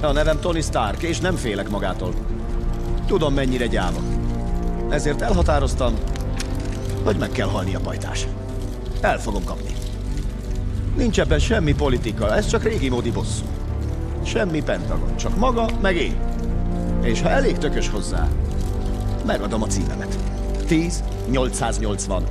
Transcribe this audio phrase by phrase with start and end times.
[0.00, 2.14] A nevem Tony Stark, és nem félek magától.
[3.06, 3.98] Tudom, mennyire gyáva.
[4.88, 5.94] Ezért elhatároztam,
[7.04, 8.26] hogy meg kell halni a pajtás.
[9.00, 9.70] El fogom kapni.
[10.96, 13.44] Nincs ebben semmi politika, ez csak régi módi bosszú.
[14.24, 16.16] Semmi pentagon, csak maga, meg én.
[17.02, 18.28] És ha elég tökös hozzá,
[19.26, 20.18] megadom a címemet.
[20.66, 22.22] 10 880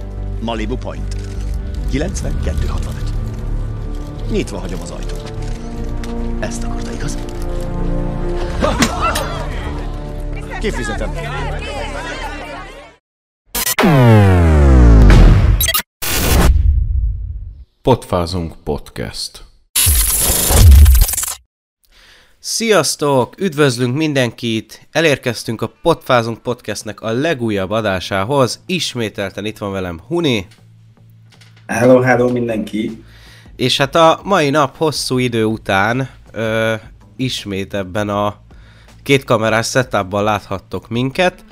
[0.42, 1.16] Malibu Point.
[1.90, 2.94] 9265.
[4.32, 5.35] Nyitva hagyom az ajtót.
[6.40, 7.18] Ezt akarta, igaz?
[10.60, 11.10] Kifizetem.
[17.82, 19.44] Potfázunk Podcast.
[22.40, 23.40] Sziasztok!
[23.40, 24.88] Üdvözlünk mindenkit!
[24.92, 28.60] Elérkeztünk a Potfázunk Podcastnek a legújabb adásához.
[28.66, 30.48] Ismételten itt van velem Huni.
[31.68, 33.04] Hello, hello mindenki!
[33.56, 36.74] És hát a mai nap hosszú idő után ö,
[37.16, 38.42] ismét ebben a
[39.04, 41.46] két kamerás setupban láthattok minket.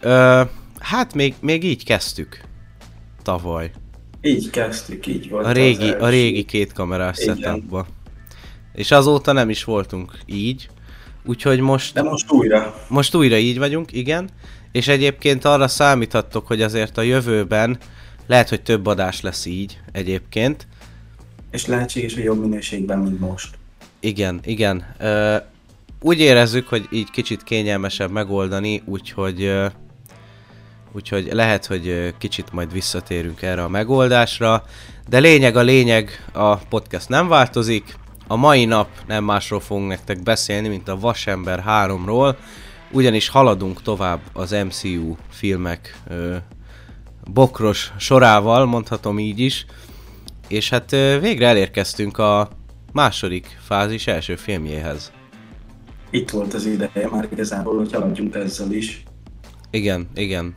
[0.00, 0.42] Ö,
[0.78, 2.40] hát még, még így kezdtük
[3.22, 3.70] tavaly.
[4.22, 7.64] Így kezdtük, így volt A régi, a régi két kamerás Igen.
[8.72, 10.68] És azóta nem is voltunk így.
[11.24, 12.74] Úgyhogy most, De most újra.
[12.88, 14.28] most újra így vagyunk, igen.
[14.72, 17.78] És egyébként arra számíthattok, hogy azért a jövőben
[18.26, 20.66] lehet, hogy több adás lesz így egyébként.
[21.50, 23.57] És lehetséges, hogy jobb minőségben, mint most.
[24.00, 24.94] Igen, igen.
[24.98, 25.36] Ö,
[26.00, 29.66] úgy érezzük, hogy így kicsit kényelmesebb megoldani, úgyhogy ö,
[30.92, 34.64] úgyhogy lehet, hogy kicsit majd visszatérünk erre a megoldásra,
[35.08, 37.96] de lényeg a lényeg, a podcast nem változik.
[38.26, 42.36] A mai nap nem másról fogunk nektek beszélni, mint a Vasember 3-ról,
[42.90, 46.36] ugyanis haladunk tovább az MCU filmek ö,
[47.30, 49.66] bokros sorával, mondhatom így is,
[50.48, 52.57] és hát ö, végre elérkeztünk a
[52.92, 55.12] második fázis első filmjéhez.
[56.10, 59.02] Itt volt az ideje már igazából, hogy haladjunk ezzel is.
[59.70, 60.52] Igen, igen.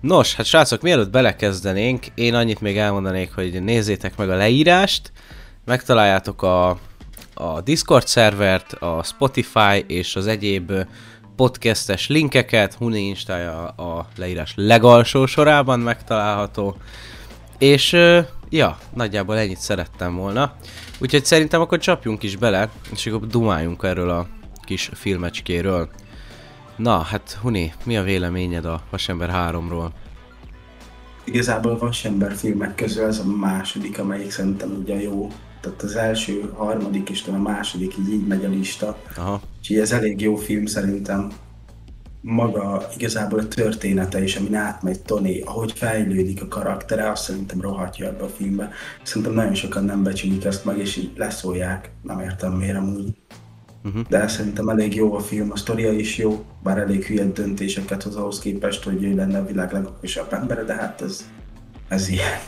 [0.00, 5.12] Nos, hát srácok, mielőtt belekezdenénk, én annyit még elmondanék, hogy nézzétek meg a leírást,
[5.64, 6.68] megtaláljátok a,
[7.34, 10.72] a Discord szervert, a Spotify és az egyéb
[11.36, 16.76] podcastes linkeket, Huni Instája a leírás legalsó sorában megtalálható,
[17.62, 17.96] és
[18.48, 20.54] ja, nagyjából ennyit szerettem volna.
[20.98, 24.26] Úgyhogy szerintem akkor csapjunk is bele, és akkor dumáljunk erről a
[24.64, 25.88] kis filmecskéről.
[26.76, 29.88] Na, hát Huni, mi a véleményed a Vasember 3-ról?
[31.24, 35.32] Igazából a Vasember filmek közül ez a második, amelyik szerintem ugye jó.
[35.60, 38.96] Tehát az első, harmadik és talán a második így, így megy a lista.
[39.16, 41.32] Aha, Úgyhogy ez elég jó film szerintem.
[42.24, 47.96] Maga igazából a története is, amin átmegy Tony, ahogy fejlődik a karaktere, azt szerintem rohadt
[47.96, 48.70] jó ebbe a filmbe.
[49.02, 51.90] Szerintem nagyon sokan nem becsülik ezt meg, és így leszólják.
[52.02, 53.16] Nem értem miért amúgy.
[53.84, 54.02] uh-huh.
[54.08, 58.16] De szerintem elég jó a film, a sztoria is jó, bár elég hülye döntéseket hoz
[58.16, 61.30] ahhoz képest, hogy ő lenne a világ legokosabb embere, de hát ez,
[61.88, 62.40] ez ilyen.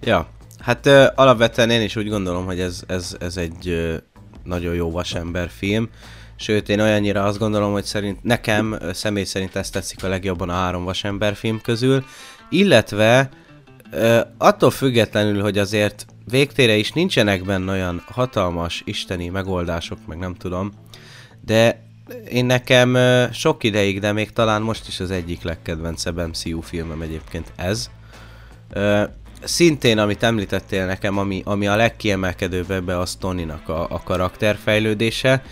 [0.00, 0.28] Ja,
[0.58, 3.96] hát ö, alapvetően én is úgy gondolom, hogy ez, ez, ez egy ö,
[4.42, 5.88] nagyon jó Vasember film.
[6.36, 10.52] Sőt, én olyannyira azt gondolom, hogy szerint nekem személy szerint ezt tetszik a legjobban a
[10.52, 12.04] három Vasember film közül.
[12.50, 13.28] Illetve
[14.38, 20.72] attól függetlenül, hogy azért végtére is nincsenek benne olyan hatalmas isteni megoldások, meg nem tudom,
[21.44, 21.82] de
[22.30, 22.98] én nekem
[23.32, 27.90] sok ideig, de még talán most is az egyik legkedvencebb MCU filmem egyébként ez.
[29.42, 35.42] Szintén, amit említettél nekem, ami, ami a legkiemelkedőbb ebbe az Tonynak a, a karakterfejlődése,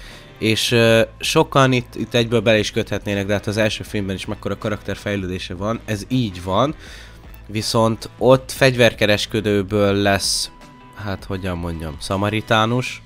[0.42, 0.76] és
[1.18, 5.54] sokan itt, itt egyből bele is köthetnének, de hát az első filmben is mekkora karakterfejlődése
[5.54, 6.74] van, ez így van,
[7.46, 10.50] viszont ott fegyverkereskedőből lesz,
[10.94, 13.02] hát hogyan mondjam, szamaritánus,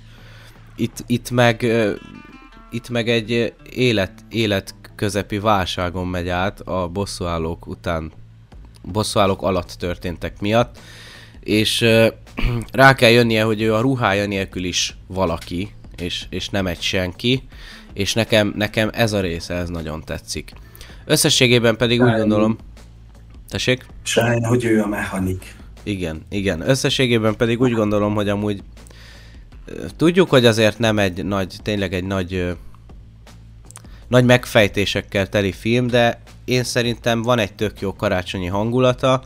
[0.76, 1.66] itt, itt meg
[2.70, 8.12] itt meg egy ö, élet, életközepi válságon megy át a bosszúállók után
[8.82, 10.78] bosszúállók alatt történtek miatt,
[11.41, 11.80] és
[12.72, 17.43] rá kell jönnie, hogy ő a ruhája nélkül is valaki, és, és nem egy senki,
[17.93, 20.53] és nekem, nekem ez a része, ez nagyon tetszik.
[21.04, 22.57] Összességében pedig úgy gondolom...
[23.48, 23.87] Tessék?
[24.03, 25.54] Sajn, hogy ő a mechanik.
[25.83, 26.69] Igen, igen.
[26.69, 28.63] Összességében pedig úgy gondolom, hogy amúgy
[29.97, 32.57] tudjuk, hogy azért nem egy nagy, tényleg egy nagy
[34.09, 39.22] nagy megfejtésekkel teli film, de én szerintem van egy tök jó karácsonyi hangulata,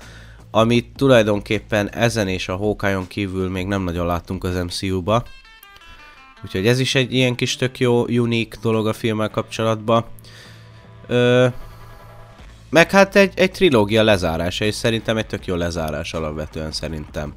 [0.51, 5.25] amit tulajdonképpen ezen és a Hawkeye-on kívül még nem nagyon láttunk az MCU-ba.
[6.45, 10.05] Úgyhogy ez is egy ilyen kis tök jó, unik dolog a filmmel kapcsolatban.
[11.07, 11.47] Ö,
[12.71, 17.35] meg hát egy, egy trilógia lezárása, és szerintem egy tök jó lezárás alapvetően szerintem.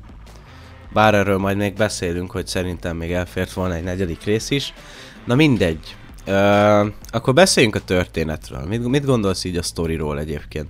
[0.93, 4.73] Bár erről majd még beszélünk, hogy szerintem még elfért volna egy negyedik rész is.
[5.25, 5.95] Na mindegy.
[6.25, 8.65] Ö, akkor beszéljünk a történetről.
[8.67, 10.69] Mit, mit gondolsz így a sztoriról egyébként?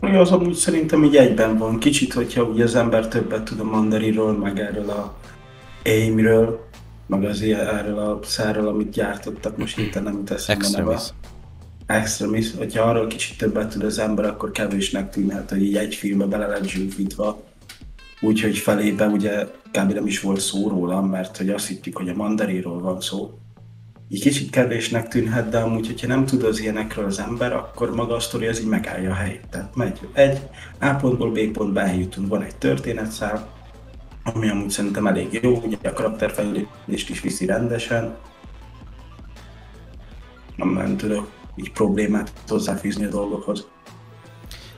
[0.00, 1.78] Mi az amúgy szerintem így egyben van.
[1.78, 5.19] Kicsit, hogyha ugye az ember többet tud a mandariról, meg erről a
[5.84, 6.68] aimről,
[7.06, 10.92] meg az ilyen, erről a szerről, amit gyártottak, most hirtelen nem teszem a neve.
[10.92, 11.12] Extremis.
[11.86, 12.54] Extremis.
[12.56, 16.46] Hogyha arról kicsit többet tud az ember, akkor kevésnek tűnhet, hogy így egy filmbe bele
[16.46, 17.42] lett zsúfítva.
[18.20, 19.92] Úgyhogy felébe ugye kb.
[19.92, 23.38] nem is volt szó róla, mert hogy azt hittük, hogy a mandariról van szó.
[24.08, 28.14] Így kicsit kevésnek tűnhet, de amúgy, hogyha nem tud az ilyenekről az ember, akkor maga
[28.14, 29.46] a sztori az így megállja a helyét.
[29.50, 30.38] Tehát megy egy
[30.80, 33.48] A pontból B pontba eljutunk, van egy történetszál,
[34.34, 38.16] ami amúgy szerintem elég jó, ugye a karakterfejlődést is viszi rendesen.
[40.56, 43.66] Nem, nem tudok így problémát hozzáfűzni a dolgokhoz.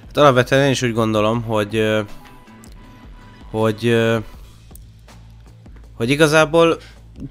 [0.06, 2.02] Hát alapvetően én is úgy gondolom, hogy
[3.50, 3.96] hogy
[5.96, 6.78] hogy igazából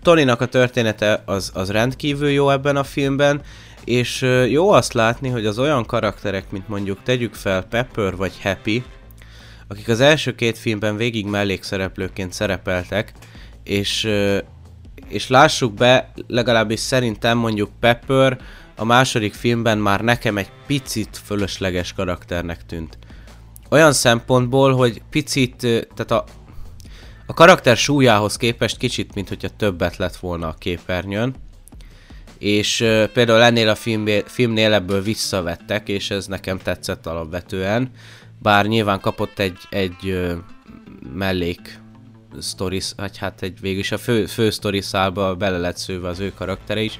[0.01, 3.41] Tonynak a története az, az rendkívül jó ebben a filmben,
[3.83, 8.83] és jó azt látni, hogy az olyan karakterek, mint mondjuk tegyük fel Pepper vagy Happy,
[9.71, 13.11] akik az első két filmben végig mellékszereplőként szerepeltek,
[13.63, 14.09] és,
[15.07, 18.37] és lássuk be, legalábbis szerintem mondjuk Pepper
[18.75, 22.97] a második filmben már nekem egy picit fölösleges karakternek tűnt.
[23.69, 25.55] Olyan szempontból, hogy picit,
[25.95, 26.23] tehát a,
[27.25, 31.35] a karakter súlyához képest kicsit, mint hogyha többet lett volna a képernyőn.
[32.41, 32.77] És
[33.13, 37.91] például ennél a filmé, filmnél ebből visszavettek, és ez nekem tetszett alapvetően.
[38.41, 40.27] Bár nyilván kapott egy, egy
[41.13, 41.79] mellék
[42.41, 46.33] stories, vagy hát egy végülis a fő, fő story szálba bele lett szőve az ő
[46.35, 46.99] karaktere is.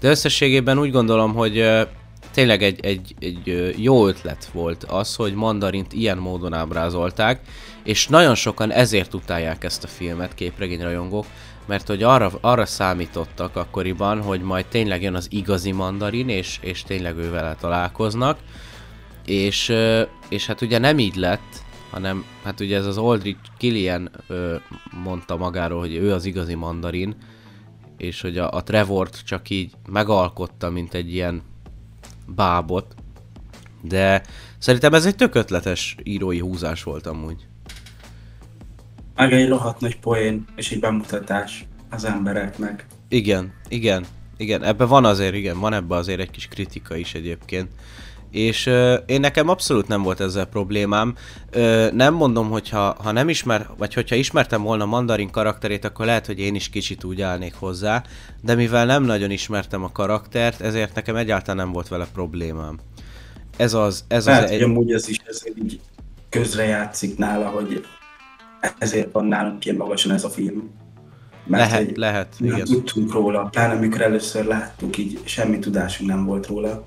[0.00, 1.86] De összességében úgy gondolom, hogy
[2.32, 7.40] tényleg egy, egy, egy jó ötlet volt az, hogy mandarint ilyen módon ábrázolták,
[7.84, 11.26] és nagyon sokan ezért utálják ezt a filmet, képregényrajongók,
[11.66, 16.82] mert hogy arra, arra számítottak akkoriban, hogy majd tényleg jön az igazi mandarin, és, és
[16.82, 18.38] tényleg ő vele találkoznak,
[19.24, 19.72] és,
[20.28, 24.10] és hát ugye nem így lett, hanem hát ugye ez az Aldrich Killian
[25.04, 27.16] mondta magáról, hogy ő az igazi mandarin,
[27.96, 31.42] és hogy a, a Trevort csak így megalkotta, mint egy ilyen
[32.26, 32.94] bábot,
[33.82, 34.22] de
[34.58, 37.46] szerintem ez egy tök ötletes írói húzás volt amúgy.
[39.16, 42.86] Meg egy rohadt nagy poén, és egy bemutatás az embereknek.
[43.08, 47.68] Igen, igen, igen, ebben van azért, igen, van ebben azért egy kis kritika is egyébként.
[48.30, 51.14] És ö, én nekem abszolút nem volt ezzel problémám.
[51.50, 56.06] Ö, nem mondom, hogy ha, ha nem ismer, vagy hogyha ismertem volna Mandarin karakterét, akkor
[56.06, 58.02] lehet, hogy én is kicsit úgy állnék hozzá,
[58.42, 62.78] de mivel nem nagyon ismertem a karaktert, ezért nekem egyáltalán nem volt vele problémám.
[63.56, 65.80] Ez az, ez az Lehet, hogy amúgy ez is ezért így
[66.28, 67.84] közrejátszik nála, hogy
[68.78, 70.70] ezért van nálunk ilyen magasan ez a film.
[71.46, 72.64] Lehet, hogy lehet, nem igen.
[72.64, 76.82] tudtunk róla, pláne amikor először láttuk, így semmi tudásunk nem volt róla.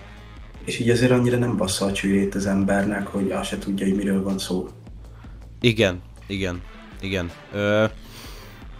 [0.66, 3.96] És így azért annyira nem bassza a csőrét az embernek, hogy azt se tudja, hogy
[3.96, 4.68] miről van szó.
[5.62, 6.62] Igen, igen,
[7.02, 7.32] igen.
[7.54, 7.86] Ö,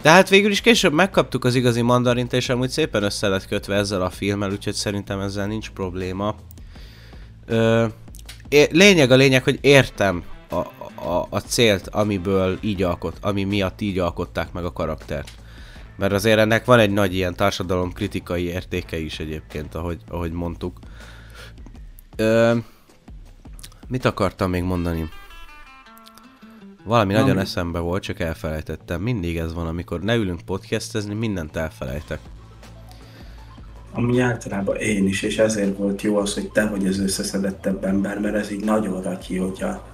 [0.02, 3.74] de hát végül is később megkaptuk az igazi mandarint, és amúgy szépen össze lett kötve
[3.74, 6.34] ezzel a filmmel, úgyhogy szerintem ezzel nincs probléma.
[7.46, 7.86] Ö,
[8.70, 10.56] lényeg a lényeg, hogy értem a,
[11.08, 15.30] a, a célt, amiből így alkot, ami miatt így alkották meg a karaktert.
[15.96, 20.78] Mert azért ennek van egy nagy ilyen társadalom kritikai értéke is egyébként, ahogy, ahogy mondtuk.
[22.16, 22.56] Ö,
[23.88, 25.08] mit akartam még mondani?
[26.84, 29.00] Valami nagyon Ami- eszembe volt, csak elfelejtettem.
[29.00, 32.18] Mindig ez van, amikor ne ülünk podcastezni, mindent elfelejtek.
[33.92, 38.18] Ami általában én is, és ezért volt jó az, hogy te vagy az összeszedettebb ember,
[38.18, 39.88] mert ez így nagyon ratyi, hogyha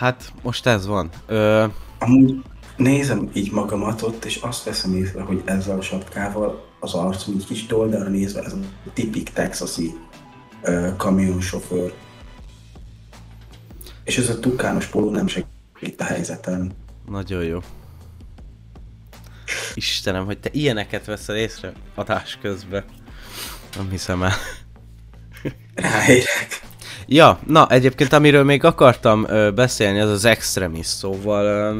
[0.00, 1.10] Hát, most ez van.
[1.26, 1.66] Ö,
[1.98, 2.42] amúgy
[2.76, 7.46] nézem így magamat ott, és azt veszem észre, hogy ezzel a sapkával az arcom így
[7.46, 8.56] kicsit oldalra nézve, ez a
[8.92, 9.94] tipik texasi
[10.62, 11.92] ö, kamionsofőr.
[14.04, 16.72] És ez a tukános póló nem segít a helyzeten.
[17.08, 17.58] nagyon jó.
[19.74, 22.84] Istenem, hogy te ilyeneket veszel észre adás közben.
[23.76, 24.32] Nem hiszem el.
[25.74, 26.68] Ráérek.
[27.12, 31.78] Ja, na egyébként amiről még akartam ö, beszélni, az az Extremis, szóval ö,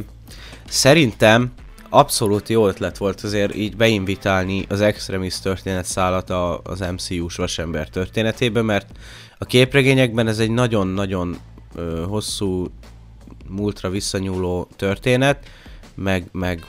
[0.68, 1.52] szerintem
[1.88, 8.62] abszolút jó ötlet volt azért így beinvitálni az Extremis történetszálat a, az MCU-s vasember történetébe,
[8.62, 8.86] mert
[9.38, 11.36] a képregényekben ez egy nagyon-nagyon
[11.74, 12.66] ö, hosszú
[13.48, 15.48] múltra visszanyúló történet,
[15.94, 16.64] meg, meg,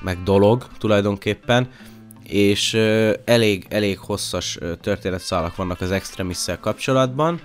[0.00, 1.68] meg dolog tulajdonképpen,
[2.22, 7.40] és ö, elég, elég hosszas történetszálak vannak az extremis kapcsolatban,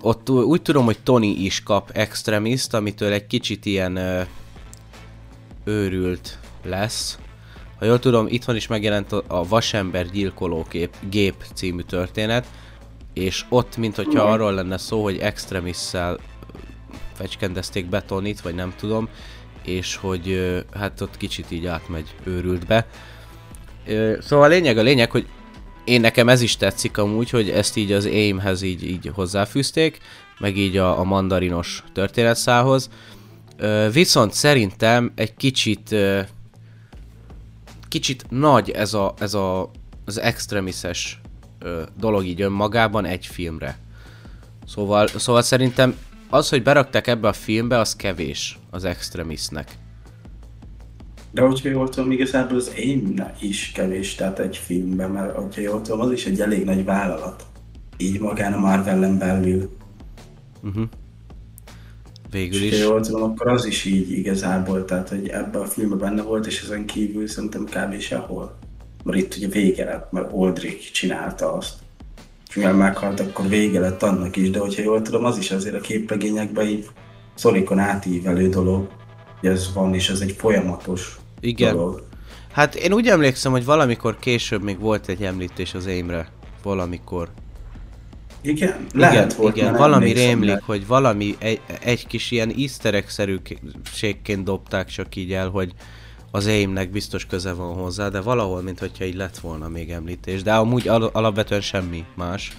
[0.00, 4.22] ott úgy tudom, hogy Tony is kap extremiszt, amitől egy kicsit ilyen ö,
[5.64, 7.18] őrült lesz.
[7.78, 10.66] Ha jól tudom, itthon is megjelent a, a Vasember gyilkoló
[11.10, 12.46] gép, című történet,
[13.12, 16.18] és ott, mint hogyha arról lenne szó, hogy extremisszel
[17.14, 19.08] fecskendezték be Tonit, vagy nem tudom,
[19.64, 22.86] és hogy ö, hát ott kicsit így átmegy őrültbe.
[23.86, 25.26] Ö, Szóval a lényeg a lényeg, hogy
[25.84, 29.98] én nekem ez is tetszik amúgy, hogy ezt így az aimhez így, így hozzáfűzték,
[30.38, 32.90] meg így a, a mandarinos történetszához.
[33.92, 35.94] Viszont szerintem egy kicsit
[37.88, 39.70] kicsit nagy ez a, ez a
[40.04, 41.20] az extremises
[41.98, 43.78] dolog így önmagában egy filmre.
[44.66, 45.96] Szóval, szóval szerintem
[46.30, 49.76] az, hogy berakták ebbe a filmbe, az kevés az extremisnek.
[51.32, 55.80] De hogyha jól tudom, igazából az aim is kevés, tehát egy filmben, mert hogyha jól
[55.80, 57.46] tudom, az is egy elég nagy vállalat.
[57.96, 59.70] Így magán a Marvelen belül.
[62.30, 62.82] Végül És is.
[62.82, 66.46] ha jól tudom, akkor az is így igazából, tehát hogy ebben a filmben benne volt,
[66.46, 68.00] és ezen kívül szerintem kb.
[68.00, 68.58] sehol.
[69.04, 71.74] Mert itt ugye vége lett, mert Aldrich csinálta azt.
[72.48, 75.74] És mivel meghalt, akkor vége lett annak is, de hogyha jól tudom, az is azért
[75.74, 76.86] a képregényekben így
[77.34, 78.88] szorikon átívelő dolog,
[79.40, 81.76] hogy ez van, és ez egy folyamatos Igen.
[81.76, 82.08] dolog.
[82.52, 86.28] Hát én úgy emlékszem, hogy valamikor később még volt egy említés az aimre.
[86.62, 87.28] Valamikor.
[88.42, 94.44] Igen, lehet igen, volt, igen, valami rémlik, hogy valami egy, egy kis ilyen easter egg-szerűségként
[94.44, 95.72] dobták csak így el, hogy
[96.30, 100.42] az aimnek biztos köze van hozzá, de valahol, mint hogyha így lett volna még említés,
[100.42, 102.52] de amúgy al- alapvetően semmi más.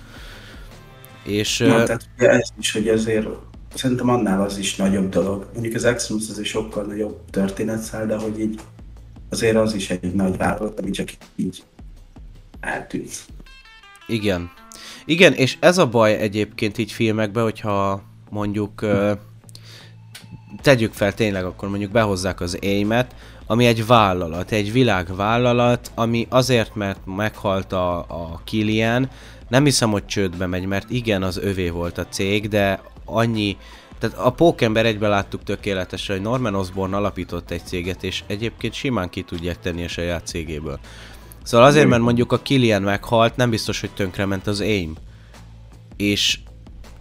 [1.24, 3.28] És Na, tehát ugye ez is, hogy ezért
[3.74, 5.50] szerintem annál az is nagyobb dolog.
[5.54, 8.60] Mondjuk az Extremis az egy sokkal nagyobb történetszál, de hogy így
[9.30, 11.64] azért az is egy nagy vállalat, ami csak így
[12.60, 13.26] eltűnt.
[14.08, 14.52] Igen.
[15.06, 18.86] Igen, és ez a baj egyébként így filmekben, hogyha mondjuk
[20.62, 23.16] tegyük fel tényleg, akkor mondjuk behozzák az aimet,
[23.48, 29.10] ami egy vállalat, egy világvállalat, ami azért, mert meghalt a, a Kilian,
[29.52, 33.58] nem hiszem, hogy csődbe megy, mert igen, az övé volt a cég, de annyi,
[34.00, 39.10] tehát a Pókember egyben láttuk tökéletesen, hogy Norman Osborn alapított egy céget, és egyébként simán
[39.10, 40.80] ki tudják tenni a saját cégéből.
[41.44, 44.96] Szóval azért, mert mondjuk a Kilian meghalt, nem biztos, hogy tönkrement az AIM.
[45.98, 46.40] És,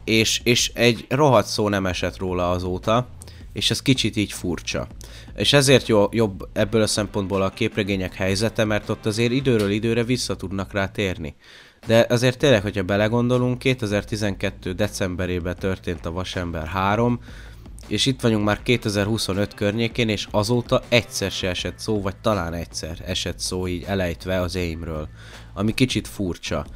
[0.05, 3.09] és, és egy rohadt szó nem esett róla azóta,
[3.53, 4.87] és ez kicsit így furcsa.
[5.37, 10.05] És ezért jó, jobb ebből a szempontból a képregények helyzete, mert ott azért időről időre
[10.05, 11.35] vissza tudnak rá térni.
[11.87, 14.73] De azért tényleg, hogyha belegondolunk, 2012.
[14.73, 17.21] decemberében történt a Vasember 3,
[17.89, 22.99] és itt vagyunk már 2025 környékén, és azóta egyszer se esett szó, vagy talán egyszer
[23.07, 25.09] esett szó így elejtve az aimről,
[25.55, 26.67] ami kicsit furcsa.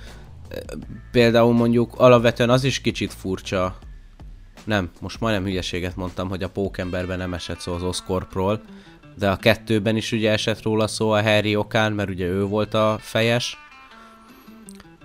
[1.11, 3.79] Például mondjuk alapvetően az is kicsit furcsa,
[4.65, 8.63] nem, most majdnem hülyeséget mondtam, hogy a Pókemberben nem esett szó az Oscorpról,
[9.19, 12.75] de a kettőben is ugye esett róla szó a Harry okán, mert ugye ő volt
[12.75, 13.57] a fejes,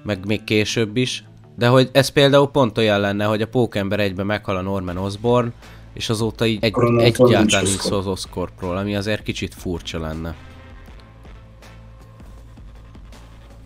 [0.04, 1.24] meg még később is.
[1.56, 5.54] De hogy ez például pont olyan lenne, hogy a Pókember egyben meghal a Norman Osborn,
[5.94, 10.36] és azóta így egy, onnantól egyáltalán nincs szó az Oscorpról, ami azért kicsit furcsa lenne.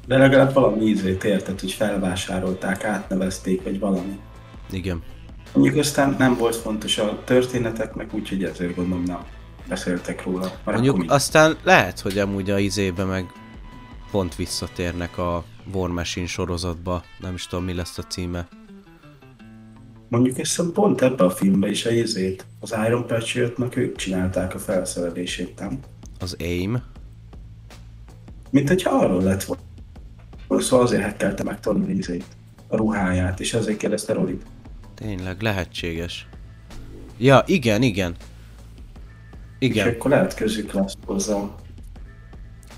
[0.08, 4.20] De legalább valami ízét érted, hogy felvásárolták, átnevezték, vagy valami.
[4.72, 5.04] Igen.
[5.54, 9.20] Mondjuk aztán nem volt fontos a történeteknek, úgyhogy ezért gondolom nem
[9.68, 10.52] beszéltek róla.
[10.66, 13.32] Mert Mondjuk aztán lehet, hogy amúgy a izébe meg
[14.12, 18.48] pont visszatérnek a War Machine sorozatba, nem is tudom mi lesz a címe.
[20.08, 22.46] Mondjuk ezt pont ebbe a filmbe is a izét.
[22.60, 25.80] Az Iron Patriotnak ők csinálták a felszerelését, nem?
[26.20, 26.84] Az AIM.
[28.50, 29.62] Mint hogyha arról lett volna.
[30.64, 32.26] Szóval azért hekkelte meg Tony izét,
[32.68, 34.46] a ruháját, és azért kérdezte Rolit.
[34.96, 36.28] Tényleg, lehetséges.
[37.18, 38.16] Ja, igen, igen.
[39.60, 39.88] És Igen.
[39.88, 41.38] akkor lehet közük lesz hozzá.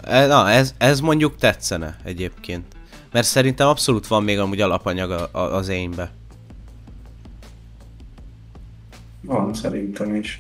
[0.04, 2.75] E, Na, ez, ez mondjuk tetszene egyébként.
[3.16, 6.12] Mert szerintem abszolút van még amúgy alapanyag a- a- az aimbe.
[9.22, 10.40] Van, szerintem is.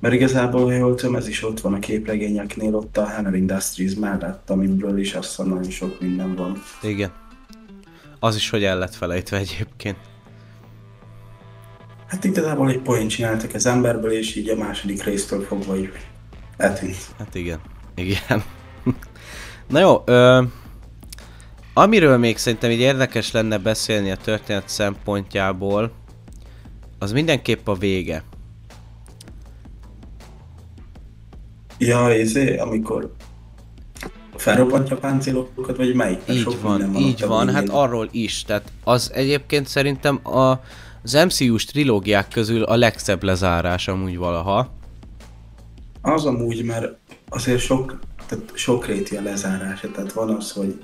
[0.00, 3.94] Mert igazából, ha jól tudom, ez is ott van a képregényeknél, ott a Hammer Industries
[3.94, 6.62] mellett, amiből is azt hiszem nagyon sok minden van.
[6.82, 7.12] Igen.
[8.18, 9.96] Az is, hogy el lett felejtve egyébként.
[12.06, 15.90] Hát igazából egy poén csináltak az emberből, és így a második résztől fogva így
[16.56, 16.96] eltűnt.
[17.18, 17.60] Hát igen.
[17.94, 18.42] Igen.
[19.68, 20.42] Na jó, ö,
[21.72, 25.92] amiről még szerintem így érdekes lenne beszélni a történet szempontjából,
[26.98, 28.24] az mindenképp a vége.
[31.78, 33.14] Ja, izé, amikor
[34.36, 36.20] felrobbantja a páncélokat, vagy melyik?
[36.30, 38.42] Így sok van, így van, hát arról is.
[38.42, 40.60] Tehát az egyébként szerintem a,
[41.02, 44.72] az MCU-s trilógiák közül a legszebb lezárás amúgy valaha.
[46.02, 46.96] Az amúgy, mert
[47.28, 50.80] azért sok, tehát sok réti a lezárása, tehát van az, hogy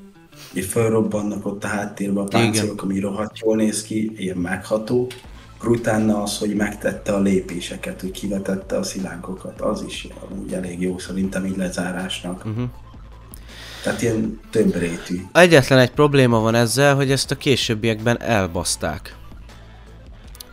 [0.53, 5.11] így felrobbannak ott a háttérben a páncélok, ami rohadt jól néz ki, ilyen megható,
[5.59, 10.81] akkor utána az, hogy megtette a lépéseket, hogy kivetette a szilánkokat, az is amúgy elég
[10.81, 12.45] jó szerintem így lezárásnak.
[12.45, 12.69] Uh-huh.
[13.83, 15.23] Tehát ilyen több rétű.
[15.33, 19.17] Egyetlen egy probléma van ezzel, hogy ezt a későbbiekben elbaszták.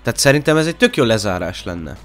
[0.04, 1.98] Tehát szerintem ez egy tök jó lezárás lenne.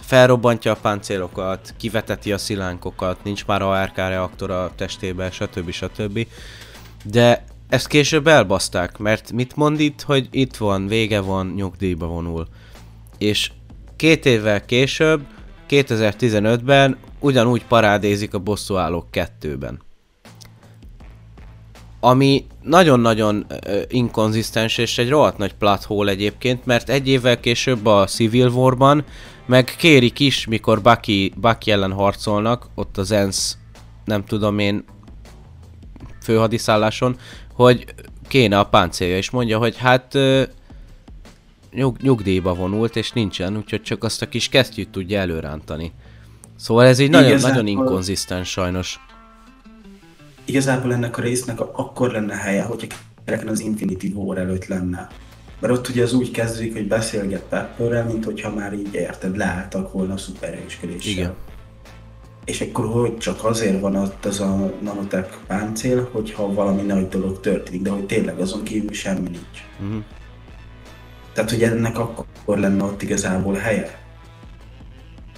[0.00, 5.70] Felrobbantja a páncélokat, kiveteti a szilánkokat, nincs már ARK reaktor a testében, stb.
[5.70, 6.26] stb.
[7.02, 12.46] De ezt később elbaszták, mert mit mond itt, hogy itt van, vége van, nyugdíjba vonul.
[13.18, 13.50] És
[13.96, 15.20] két évvel később,
[15.68, 19.80] 2015-ben ugyanúgy parádézik a bosszúállók kettőben
[22.04, 27.86] ami nagyon-nagyon uh, inkonzisztens és egy rohadt nagy plot hole egyébként, mert egy évvel később
[27.86, 29.04] a Civil War-ban
[29.46, 33.58] meg kérik is, mikor Bucky, Bucky ellen harcolnak, ott az ENSZ,
[34.04, 34.84] nem tudom én,
[36.22, 37.16] főhadiszálláson,
[37.54, 37.84] hogy
[38.28, 40.18] kéne a páncélja, és mondja, hogy hát
[41.72, 45.92] nyug, nyugdíjba vonult, és nincsen, úgyhogy csak azt a kis kesztyűt tudja előrántani.
[46.56, 49.00] Szóval ez így nagyon, nagyon inkonzisztens sajnos.
[50.44, 52.86] Igazából ennek a résznek akkor lenne helye, hogyha
[53.24, 55.08] kereken az Infinity War előtt lenne.
[55.60, 59.92] Mert ott ugye az úgy kezdődik, hogy beszélget Pepperrel, mint hogyha már így érted, leálltak
[59.92, 61.12] volna a szupererősködéssel.
[61.12, 61.34] Igen.
[62.44, 67.40] És akkor hogy csak azért van ott az a nanotech páncél, hogyha valami nagy dolog
[67.40, 69.64] történik, de hogy tényleg azon kívül semmi nincs.
[69.80, 69.96] Mhm.
[71.32, 74.00] Tehát, hogy ennek akkor lenne ott igazából helye.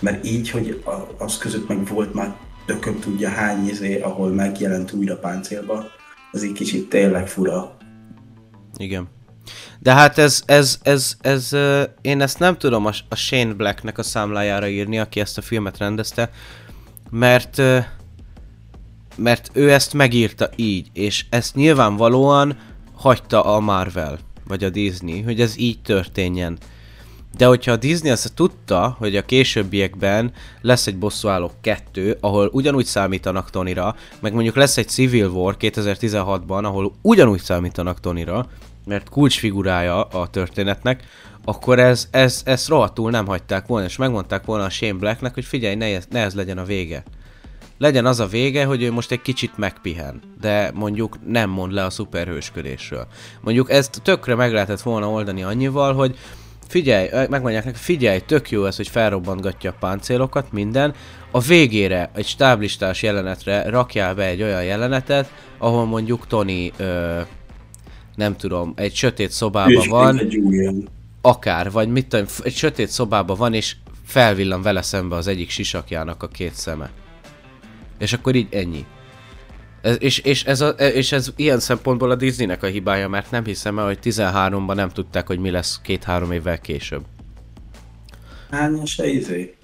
[0.01, 0.83] Mert így, hogy
[1.19, 5.85] az között meg volt már tököm tudja hány izé, ahol megjelent újra páncélba,
[6.33, 7.77] az egy kicsit tényleg fura.
[8.77, 9.09] Igen.
[9.79, 13.99] De hát ez, ez, ez, ez, uh, én ezt nem tudom a, a Shane Blacknek
[13.99, 16.31] a számlájára írni, aki ezt a filmet rendezte,
[17.15, 17.63] mert,
[19.17, 22.59] mert ő ezt megírta így, és ezt nyilvánvalóan
[22.95, 26.59] hagyta a Marvel, vagy a Disney, hogy ez így történjen.
[27.37, 32.85] De hogyha a Disney azt tudta, hogy a későbbiekben lesz egy bosszúállók 2, ahol ugyanúgy
[32.85, 38.47] számítanak Tonyra, meg mondjuk lesz egy Civil War 2016-ban, ahol ugyanúgy számítanak Tonyra,
[38.87, 41.05] mert kulcsfigurája a történetnek,
[41.45, 45.45] akkor ez, ez, ezt rohadtul nem hagyták volna, és megmondták volna a Shane Blacknek, hogy
[45.45, 47.03] figyelj, ne ez, ne ez legyen a vége.
[47.79, 51.85] Legyen az a vége, hogy ő most egy kicsit megpihen, de mondjuk nem mond le
[51.85, 53.07] a szuperhősködésről.
[53.41, 56.19] Mondjuk ezt tökre meg lehetett volna oldani annyival, hogy
[56.69, 60.95] figyelj, megmondják neki, figyelj, tök jó ez, hogy felrobbantgatja a páncélokat, minden.
[61.31, 67.21] A végére, egy stáblistás jelenetre rakjál be egy olyan jelenetet, ahol mondjuk Tony, ö,
[68.15, 70.39] nem tudom, egy sötét szobában van, egy.
[71.27, 76.23] Akár, vagy mit tudom, egy sötét szobában van, és felvillan vele szembe az egyik sisakjának
[76.23, 76.91] a két szeme.
[77.99, 78.87] És akkor így ennyi.
[79.83, 83.45] Ez, és, és, ez a, és ez ilyen szempontból a Disneynek a hibája, mert nem
[83.45, 87.03] hiszem el, hogy 13-ban nem tudták, hogy mi lesz két-három évvel később.
[88.51, 89.55] Hányas a izé?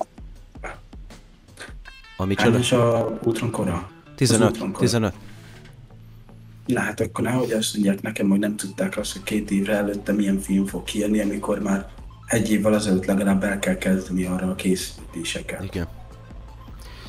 [2.16, 2.34] Ami?
[2.36, 3.90] Hányas a Ultron kora?
[4.04, 4.50] Az 15.
[4.50, 4.84] Ultron kora.
[4.84, 5.14] 15.
[6.72, 10.12] Na hát akkor nehogy azt mondják nekem, hogy nem tudták azt, hogy két évre előtte
[10.12, 11.87] milyen film fog kijönni, amikor már
[12.26, 15.64] egy évvel azelőtt legalább el kell kezdeni arra a készítéseket.
[15.64, 15.88] Igen.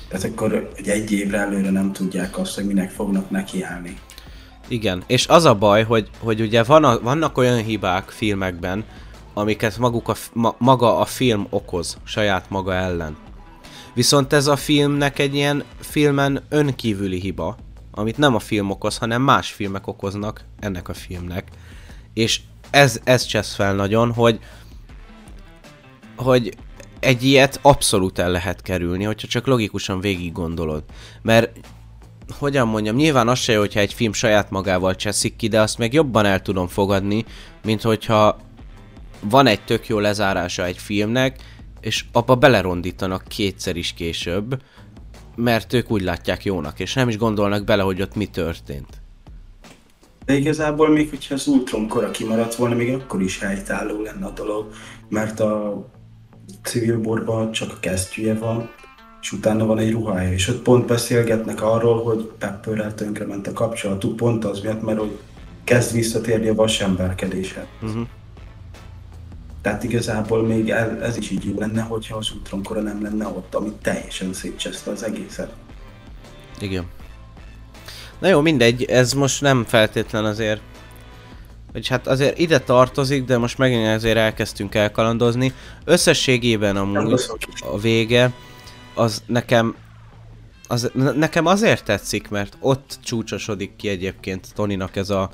[0.07, 3.97] Tehát akkor egy, egy évre előre nem tudják azt, hogy minek fognak nekiállni.
[4.67, 8.85] Igen, és az a baj, hogy, hogy ugye van a, vannak olyan hibák filmekben,
[9.33, 13.17] amiket maguk a, ma, maga a film okoz saját maga ellen.
[13.93, 17.57] Viszont ez a filmnek egy ilyen filmen önkívüli hiba,
[17.91, 21.47] amit nem a film okoz, hanem más filmek okoznak ennek a filmnek.
[22.13, 24.39] És ez, ez csesz fel nagyon, hogy
[26.15, 26.53] hogy
[26.99, 30.83] egy ilyet abszolút el lehet kerülni, hogyha csak logikusan végig gondolod.
[31.21, 31.59] Mert
[32.37, 35.77] hogyan mondjam, nyilván az se jó, hogyha egy film saját magával cseszik ki, de azt
[35.77, 37.25] meg jobban el tudom fogadni,
[37.63, 38.37] mint hogyha
[39.19, 41.39] van egy tök jó lezárása egy filmnek,
[41.81, 44.61] és abba belerondítanak kétszer is később,
[45.43, 49.01] mert ők úgy látják jónak, és nem is gondolnak bele, hogy ott mi történt.
[50.25, 54.31] De igazából még, hogyha az Ultron kora kimaradt volna, még akkor is helytálló lenne a
[54.31, 54.71] dolog,
[55.09, 55.83] mert a
[56.63, 58.69] Civil War-ban csak a kesztyűje van,
[59.21, 64.15] és utána van egy ruhája, és ott pont beszélgetnek arról, hogy Pepperrel tönkrement a kapcsolatuk,
[64.15, 65.19] pont az miatt, mert hogy
[65.63, 67.65] kezd visszatérni a vasemberkedéshez.
[67.81, 68.07] Uh-huh.
[69.61, 73.27] Tehát igazából még el, ez is így jó lenne, hogyha az Ultron kora nem lenne
[73.27, 75.53] ott, ami teljesen szétcseszte az egészet.
[76.59, 76.85] Igen.
[78.19, 80.61] Na jó, mindegy, ez most nem feltétlen azért
[81.71, 85.53] vagy hát azért ide tartozik, de most megint azért elkezdtünk elkalandozni.
[85.85, 87.21] Összességében amúgy
[87.59, 88.31] a vége,
[88.93, 89.75] az nekem
[90.67, 95.31] az, nekem azért tetszik, mert ott csúcsosodik ki egyébként Toninak ez a,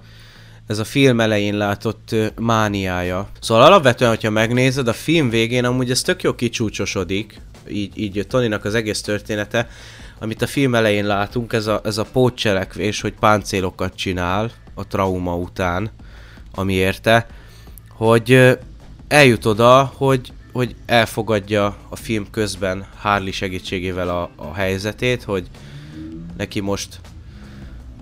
[0.67, 3.29] ez a film elején látott uh, mániája.
[3.39, 8.65] Szóval alapvetően, hogyha megnézed, a film végén amúgy ez tök jó kicsúcsosodik, így, így Toninak
[8.65, 9.69] az egész története,
[10.19, 15.35] amit a film elején látunk, ez a, ez a pótcselekvés, hogy páncélokat csinál a trauma
[15.35, 15.91] után,
[16.51, 17.27] ami érte,
[17.89, 18.57] hogy
[19.07, 25.47] eljut oda, hogy, hogy elfogadja a film közben Harley segítségével a, a helyzetét, hogy
[26.37, 26.99] neki most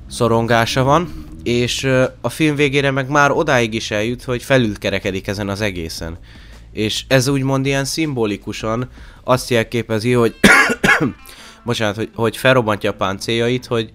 [0.10, 1.84] szorongása van, és
[2.22, 6.18] a film végére meg már odáig is eljut, hogy felülkerekedik ezen az egészen.
[6.72, 8.90] És ez úgymond ilyen szimbolikusan
[9.24, 10.36] azt jelképezi, hogy
[11.66, 13.92] bocsánat, hogy, hogy felrobbantja a páncéljait, hogy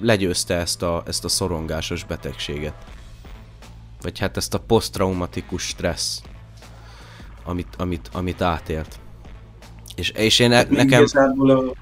[0.00, 2.74] legyőzte ezt a, ezt a szorongásos betegséget.
[4.02, 6.20] Vagy hát ezt a posztraumatikus stressz,
[7.44, 8.98] amit, amit, amit átélt.
[9.96, 10.86] És, és én ne, nekem...
[10.86, 11.74] Igazából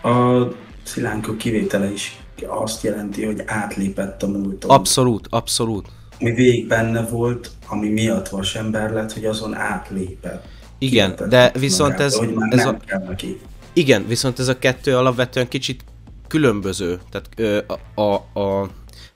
[0.00, 0.48] a, a
[0.82, 4.70] szilánkok kivétele is azt jelenti, hogy átlépett a múlton.
[4.70, 5.88] Abszolút, abszolút.
[6.18, 10.44] Mi végig benne volt, ami miatt vasember lett, hogy azon átlépett.
[10.78, 12.14] Igen, de viszont magát, ez...
[12.14, 13.40] Hogy már ez nem a, kell neki.
[13.72, 15.84] igen, viszont ez a kettő alapvetően kicsit
[16.28, 17.00] különböző.
[17.10, 17.58] Tehát ö,
[17.94, 18.68] a, a, a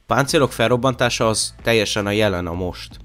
[0.07, 2.97] páncélok felrobbantása az teljesen a jelen a most.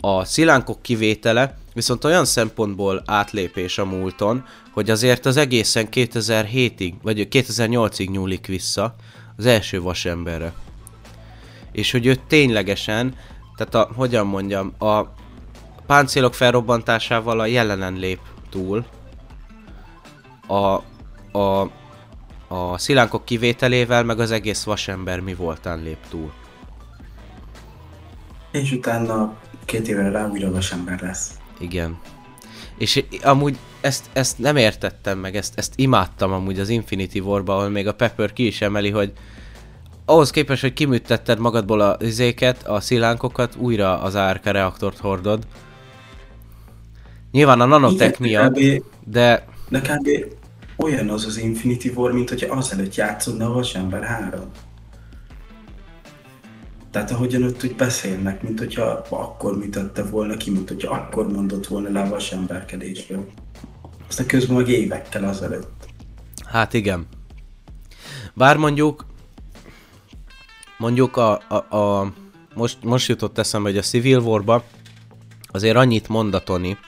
[0.00, 7.28] A szilánkok kivétele viszont olyan szempontból átlépés a múlton, hogy azért az egészen 2007-ig, vagy
[7.30, 8.94] 2008-ig nyúlik vissza
[9.36, 10.52] az első vasemberre.
[11.72, 13.14] És hogy ő ténylegesen,
[13.56, 15.02] tehát a, hogyan mondjam, a
[15.86, 18.84] páncélok felrobbantásával a jelenen lép túl,
[20.46, 20.82] a,
[21.38, 21.70] a,
[22.48, 26.32] a szilánkok kivételével, meg az egész vasember mi voltán lép túl.
[28.50, 31.40] És utána két évre rá újra vasember lesz.
[31.62, 31.98] Igen.
[32.78, 37.68] És amúgy ezt, ezt nem értettem meg, ezt, ezt imádtam amúgy az Infinity War-ba, ahol
[37.68, 39.12] még a Pepper ki is emeli, hogy
[40.04, 45.46] ahhoz képest, hogy kiműtetted magadból a izéket, a szilánkokat, újra az ARK reaktort hordod.
[47.30, 48.58] Nyilván a nanotech miatt,
[49.04, 49.46] de...
[49.68, 50.08] De kb.
[50.76, 54.40] olyan az az Infinity War, mint hogy azelőtt játszódna a Vasember 3.
[56.92, 61.66] Tehát ahogyan ott úgy beszélnek, mint hogyha akkor műtötte volna ki, mint hogyha akkor mondott
[61.66, 63.30] volna le a vasemberkedésről.
[64.08, 65.86] Aztán közben meg évekkel azelőtt.
[66.46, 67.06] Hát igen.
[68.34, 69.06] Bár mondjuk,
[70.78, 72.12] mondjuk a, a, a
[72.54, 74.64] most, most jutott eszembe, hogy a Civil War-ba
[75.46, 76.78] azért annyit mondatoni,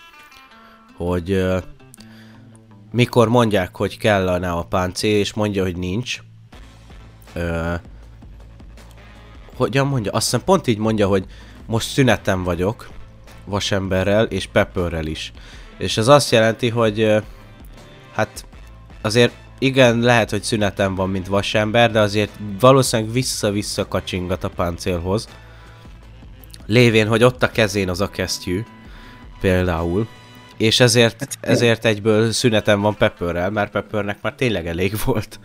[0.96, 1.62] hogy uh,
[2.92, 6.18] mikor mondják, hogy kellene a páncél, és mondja, hogy nincs.
[7.34, 7.74] Uh,
[9.56, 10.12] hogyan mondja?
[10.12, 11.24] Azt hiszem pont így mondja, hogy
[11.66, 12.88] most szünetem vagyok,
[13.44, 15.32] vasemberrel és Pepperrel is.
[15.78, 17.22] És ez azt jelenti, hogy
[18.12, 18.46] hát
[19.00, 25.28] azért igen, lehet, hogy szünetem van, mint vasember, de azért valószínűleg vissza-vissza kacsingat a páncélhoz.
[26.66, 28.64] Lévén, hogy ott a kezén az a kesztyű,
[29.40, 30.06] például.
[30.56, 35.40] És ezért, Hát, ezért egyből szünetem van Pepperrel, mert Peppernek már tényleg elég volt.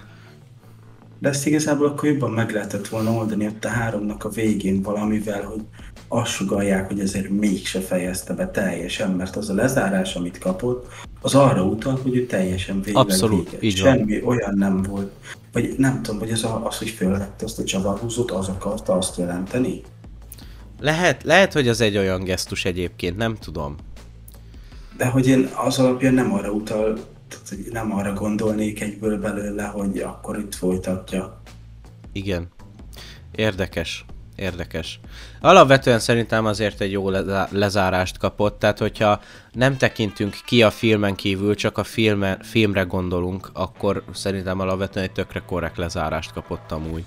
[1.19, 5.43] De ezt igazából akkor jobban meg lehetett volna oldani ott a háromnak a végén valamivel,
[5.43, 5.61] hogy
[6.07, 10.87] azt sugalják, hogy ezért mégse fejezte be teljesen, mert az a lezárás, amit kapott,
[11.21, 13.65] az arra utal, hogy ő teljesen végleg Abszolút, vége.
[13.65, 13.97] így van.
[13.97, 15.11] Semmi olyan nem volt.
[15.51, 19.17] Vagy nem tudom, hogy ez a, az, hogy fölvette azt a csavarhúzót, az akarta azt
[19.17, 19.81] jelenteni?
[20.79, 23.75] Lehet, lehet, hogy az egy olyan gesztus egyébként, nem tudom.
[24.97, 26.99] De hogy én az alapján nem arra utal,
[27.71, 31.41] nem arra gondolnék egyből belőle, hogy akkor itt folytatja.
[32.11, 32.47] Igen.
[33.35, 34.05] Érdekes.
[34.35, 34.99] Érdekes.
[35.41, 41.15] Alapvetően szerintem azért egy jó lezá- lezárást kapott, tehát hogyha nem tekintünk ki a filmen
[41.15, 47.03] kívül, csak a filme, filmre gondolunk, akkor szerintem alapvetően egy tökre korrekt lezárást kapott amúgy.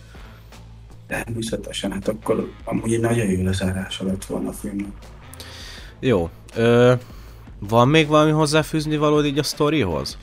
[1.07, 4.93] Természetesen, hát akkor amúgy egy nagyon jó lezárása lett volna a filmnek.
[6.01, 6.31] Jó.
[6.55, 6.93] Ö,
[7.69, 10.19] van még valami hozzáfűzni valód így a sztorihoz?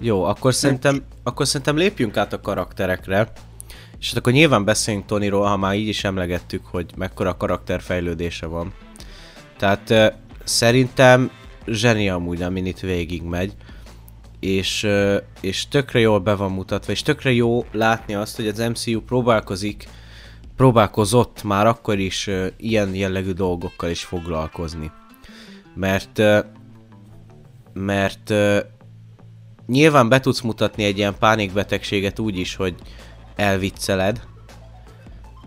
[0.00, 3.32] Jó, akkor szerintem, akkor szerintem lépjünk át a karakterekre.
[3.98, 8.72] És hát akkor nyilván beszéljünk Tonyról, ha már így is emlegettük, hogy mekkora karakterfejlődése van.
[9.58, 10.06] Tehát ö,
[10.44, 11.30] szerintem
[11.66, 13.52] zseni amúgy, amin itt végig megy.
[14.40, 18.58] És, ö, és tökre jól be van mutatva, és tökre jó látni azt, hogy az
[18.58, 19.88] MCU próbálkozik,
[20.56, 24.90] próbálkozott már akkor is ö, ilyen jellegű dolgokkal is foglalkozni.
[25.76, 26.22] Mert,
[27.72, 28.34] mert
[29.66, 32.74] nyilván be tudsz mutatni egy ilyen pánikbetegséget úgy is, hogy
[33.36, 34.20] elvicceled,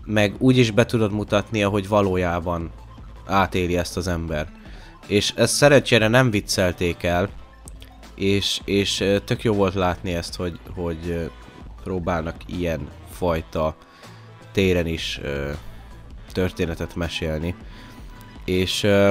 [0.04, 2.70] meg úgy is be tudod mutatni, ahogy valójában
[3.26, 4.48] átéli ezt az ember.
[5.06, 7.28] És ezt szerencsére nem viccelték el,
[8.14, 11.30] és, és tök jó volt látni ezt, hogy, hogy
[11.82, 13.76] próbálnak ilyen fajta
[14.52, 15.50] téren is ö,
[16.32, 17.54] történetet mesélni.
[18.44, 19.10] És ö,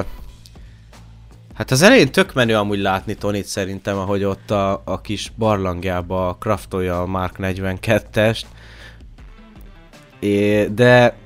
[1.60, 6.36] hát az elején tök menő amúgy látni Tonit szerintem, ahogy ott a, a kis barlangjába
[6.40, 8.42] kraftolja a Mark 42-est,
[10.20, 11.16] É, de,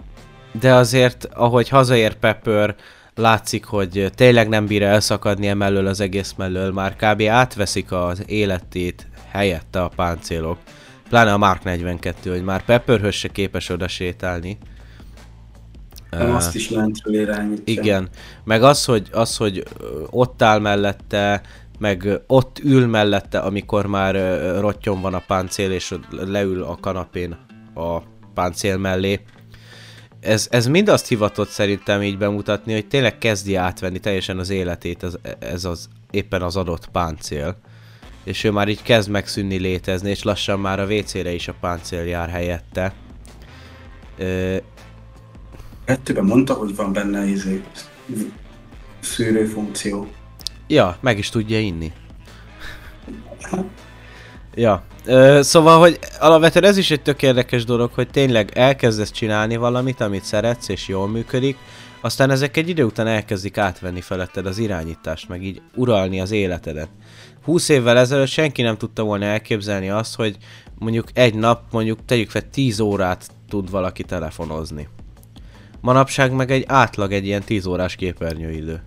[0.61, 2.75] de azért, ahogy hazaér Pepper,
[3.15, 7.23] látszik, hogy tényleg nem bír elszakadni emellől az egész mellől, már kb.
[7.23, 10.59] átveszik az életét helyette a páncélok.
[11.09, 14.59] Pláne a Mark 42, hogy már Pepperhöz se képes oda sétálni.
[16.19, 17.83] Nem azt is lentről irányítja.
[17.83, 18.09] Igen,
[18.45, 19.63] meg az, hogy, az, hogy
[20.11, 21.43] ott áll mellette,
[21.79, 24.15] meg ott ül mellette, amikor már
[24.61, 27.37] rottyon van a páncél, és leül a kanapén
[27.75, 27.99] a
[28.35, 29.21] páncél mellé.
[30.21, 35.03] Ez, ez mind azt hivatott szerintem így bemutatni, hogy tényleg kezdi átvenni teljesen az életét
[35.03, 37.57] ez, ez az éppen az adott páncél.
[38.25, 42.05] És ő már így kezd megszűnni létezni, és lassan már a WC-re is a páncél
[42.05, 42.93] jár helyette.
[44.19, 44.57] Ö,
[45.85, 47.63] Kettőben mondta, hogy van benne izé,
[49.01, 50.07] szűrő funkció.
[50.67, 51.93] Ja, meg is tudja inni.
[54.55, 59.57] Ja, ö, szóval, hogy alapvetően ez is egy tök érdekes dolog, hogy tényleg elkezdesz csinálni
[59.57, 61.57] valamit, amit szeretsz, és jól működik,
[62.01, 66.89] aztán ezek egy idő után elkezdik átvenni feletted az irányítást, meg így uralni az életedet.
[67.45, 70.37] 20 évvel ezelőtt senki nem tudta volna elképzelni azt, hogy
[70.79, 74.89] mondjuk egy nap, mondjuk tegyük fel 10 órát tud valaki telefonozni.
[75.85, 78.83] Manapság meg egy átlag egy ilyen 10 órás képernyőidő.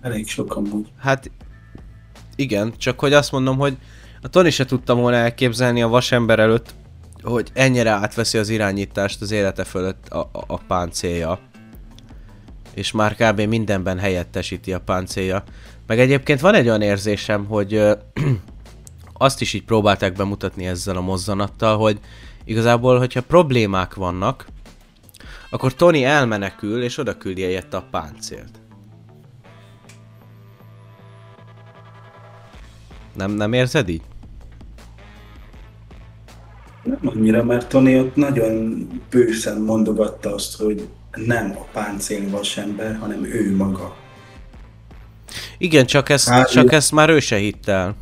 [0.00, 0.88] Elég sokan úgy.
[0.98, 1.30] Hát
[2.36, 3.76] igen, csak hogy azt mondom, hogy
[4.22, 6.74] a Tony se tudta volna elképzelni a vasember előtt,
[7.22, 11.38] hogy ennyire átveszi az irányítást az élete fölött a, a, a páncélja.
[12.74, 13.40] És már kb.
[13.40, 15.42] mindenben helyettesíti a páncélja.
[15.86, 17.92] Meg egyébként van egy olyan érzésem, hogy ö,
[19.12, 22.00] azt is így próbálták bemutatni ezzel a mozzanattal, hogy
[22.48, 24.46] igazából, hogyha problémák vannak,
[25.50, 28.60] akkor Tony elmenekül és oda küldi helyette a páncélt.
[33.16, 34.02] Nem, nem érzed így?
[36.82, 43.24] Nem annyira, mert Tony ott nagyon bőszen mondogatta azt, hogy nem a páncél vasember, hanem
[43.24, 43.96] ő maga.
[45.58, 47.96] Igen, csak ezt, Hát, csak ezt már ő se hitt el.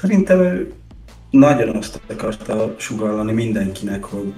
[0.00, 0.72] Szerintem ő
[1.30, 4.34] nagyon azt akarta sugallani mindenkinek, hogy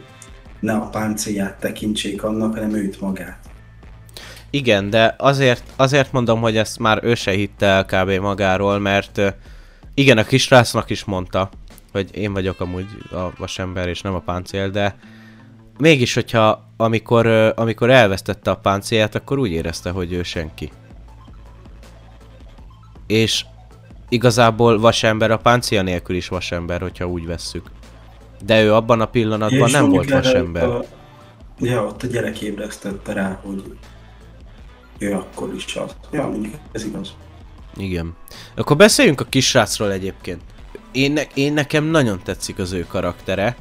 [0.61, 3.39] ne a páncélját tekintsék annak, hanem őt magát.
[4.51, 8.11] Igen, de azért, azért mondom, hogy ezt már ő se hitte el kb.
[8.11, 9.21] magáról, mert
[9.95, 11.51] igen, a kisrácnak is mondta,
[11.93, 14.97] hogy én vagyok amúgy a vasember és nem a páncél, de
[15.79, 20.71] mégis, hogyha amikor, amikor elvesztette a páncélját, akkor úgy érezte, hogy ő senki.
[23.07, 23.45] És
[24.11, 27.71] igazából vasember a páncélja nélkül is vasember, hogyha úgy vesszük.
[28.45, 30.65] De ő abban a pillanatban És nem volt vasember.
[30.65, 30.85] A,
[31.59, 33.63] ja, ott a gyerek ébresztette rá, hogy
[34.99, 35.97] ő akkor is az.
[36.13, 37.15] Ja, mondjuk ez igaz.
[37.77, 38.17] Igen.
[38.55, 40.41] Akkor beszéljünk a kisrácról egyébként.
[40.93, 43.57] Én, ne, én nekem nagyon tetszik az ő karaktere.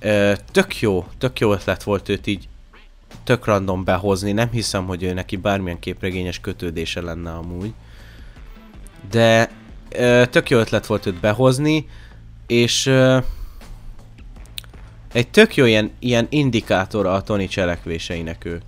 [0.00, 2.48] Ö, tök jó, tök jó ötlet volt őt így
[3.24, 4.32] tök random behozni.
[4.32, 7.72] Nem hiszem, hogy ő neki bármilyen képregényes kötődése lenne amúgy.
[9.10, 9.50] De
[10.30, 11.88] tök jó ötlet volt őt behozni,
[12.46, 12.86] és
[15.12, 18.60] egy tök jó ilyen, ilyen indikátora a Tony cselekvéseinek ő.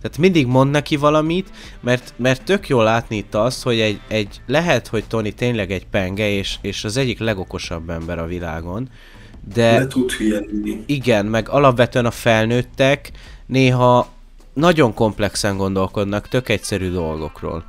[0.00, 4.40] Tehát mindig mond neki valamit, mert, mert tök jó látni itt azt, hogy egy, egy
[4.46, 8.88] lehet, hogy Tony tényleg egy penge, és, és az egyik legokosabb ember a világon,
[9.54, 10.82] de De tud hülye lenni.
[10.86, 13.10] igen, meg alapvetően a felnőttek
[13.46, 14.08] néha
[14.52, 17.64] nagyon komplexen gondolkodnak tök egyszerű dolgokról.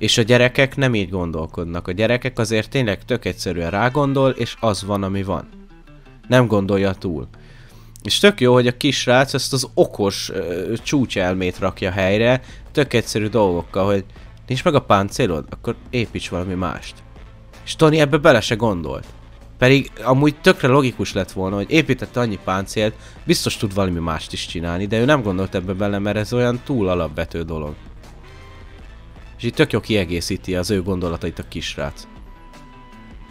[0.00, 1.88] És a gyerekek nem így gondolkodnak.
[1.88, 5.48] A gyerekek azért tényleg tök egyszerűen rágondol, és az van, ami van.
[6.28, 7.28] Nem gondolja túl.
[8.02, 12.40] És tök jó, hogy a kisrác ezt az okos ö, csúcselmét rakja helyre,
[12.72, 14.04] tök egyszerű dolgokkal, hogy
[14.46, 16.94] nincs meg a páncélod, akkor építs valami mást.
[17.64, 19.06] És Tony ebbe bele se gondolt.
[19.58, 24.46] Pedig amúgy tökre logikus lett volna, hogy építette annyi páncélt, biztos tud valami mást is
[24.46, 27.74] csinálni, de ő nem gondolt ebbe bele, mert ez olyan túl alapvető dolog.
[29.40, 32.06] És itt tök jó kiegészíti az ő gondolatait a kisrác.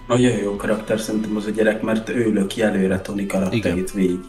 [0.07, 4.19] Nagyon jó karakter szerintem az a gyerek, mert ő löki előre Tony karakterét végig.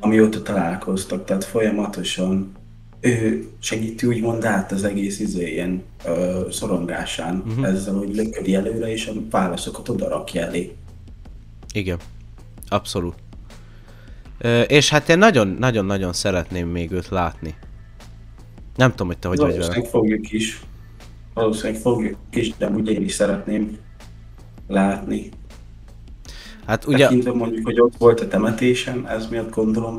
[0.00, 2.52] Amióta találkoztak, tehát folyamatosan
[3.00, 7.66] ő segíti úgymond át az egész izé, ilyen ö, szorongásán, uh-huh.
[7.66, 10.74] ezzel, hogy löködi előre, és a válaszokat oda rakja elé.
[11.72, 11.98] Igen,
[12.68, 13.14] abszolút.
[14.38, 17.54] Ö, és hát én nagyon-nagyon-nagyon szeretném még őt látni.
[18.76, 19.84] Nem tudom, hogy te hogy vagy vele.
[19.84, 20.60] Fogjuk is.
[21.36, 23.78] Valószínűleg fogjuk is, de úgy én is szeretném
[24.68, 25.28] látni.
[26.66, 27.06] Hát Ugye...
[27.06, 29.98] Tekintve mondjuk, hogy ott volt a temetésen, ez miatt gondolom,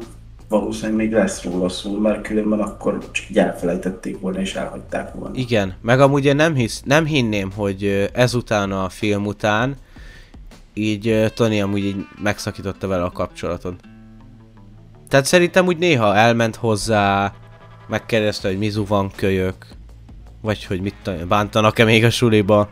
[0.49, 5.35] valószínűleg még lesz róla szó, mert különben akkor csak így elfelejtették volna és elhagyták volna.
[5.35, 9.75] igen, meg amúgy én nem, hisz, nem hinném, hogy ezután a film után
[10.73, 13.79] így Tony amúgy így megszakította vele a kapcsolatot.
[15.07, 17.33] Tehát szerintem úgy néha elment hozzá,
[17.87, 19.76] megkérdezte, hogy Mizu van kölyök,
[20.47, 22.69] vagy hogy mit bántanak-e még a suliba.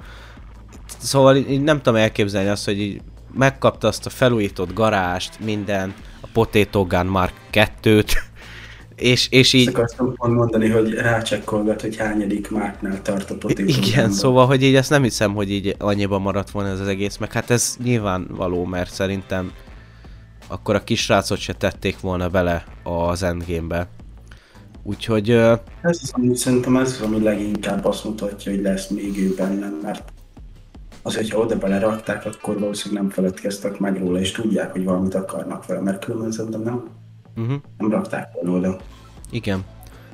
[0.97, 3.01] Szóval így nem tudom elképzelni azt, hogy így
[3.33, 8.11] megkapta azt a felújított garást, minden, a Potato Gun Mark 2-t,
[8.95, 13.61] és, és Ezt így, akartam pont mondani, hogy rácsekkolgat, hogy hányadik márknál tart a potato
[13.61, 14.11] igen, Gunban.
[14.11, 17.31] szóval, hogy így ezt nem hiszem, hogy így annyiban maradt volna ez az egész, meg
[17.31, 19.51] hát ez nyilvánvaló, mert szerintem
[20.47, 23.87] akkor a kisrácot se tették volna bele az endgame-be.
[24.87, 29.33] Úgyhogy Ez az, ami, szerintem ez az, ami leginkább azt mutatja, hogy lesz még ő
[29.37, 30.13] benne, mert
[31.01, 35.65] az, hogyha oda belerakták, akkor valószínűleg nem feledkeztek meg róla, és tudják, hogy valamit akarnak
[35.65, 36.87] vele, mert különben szerintem nem,
[37.35, 37.55] uh-huh.
[37.77, 38.77] nem rakták volna oda.
[39.31, 39.63] Igen.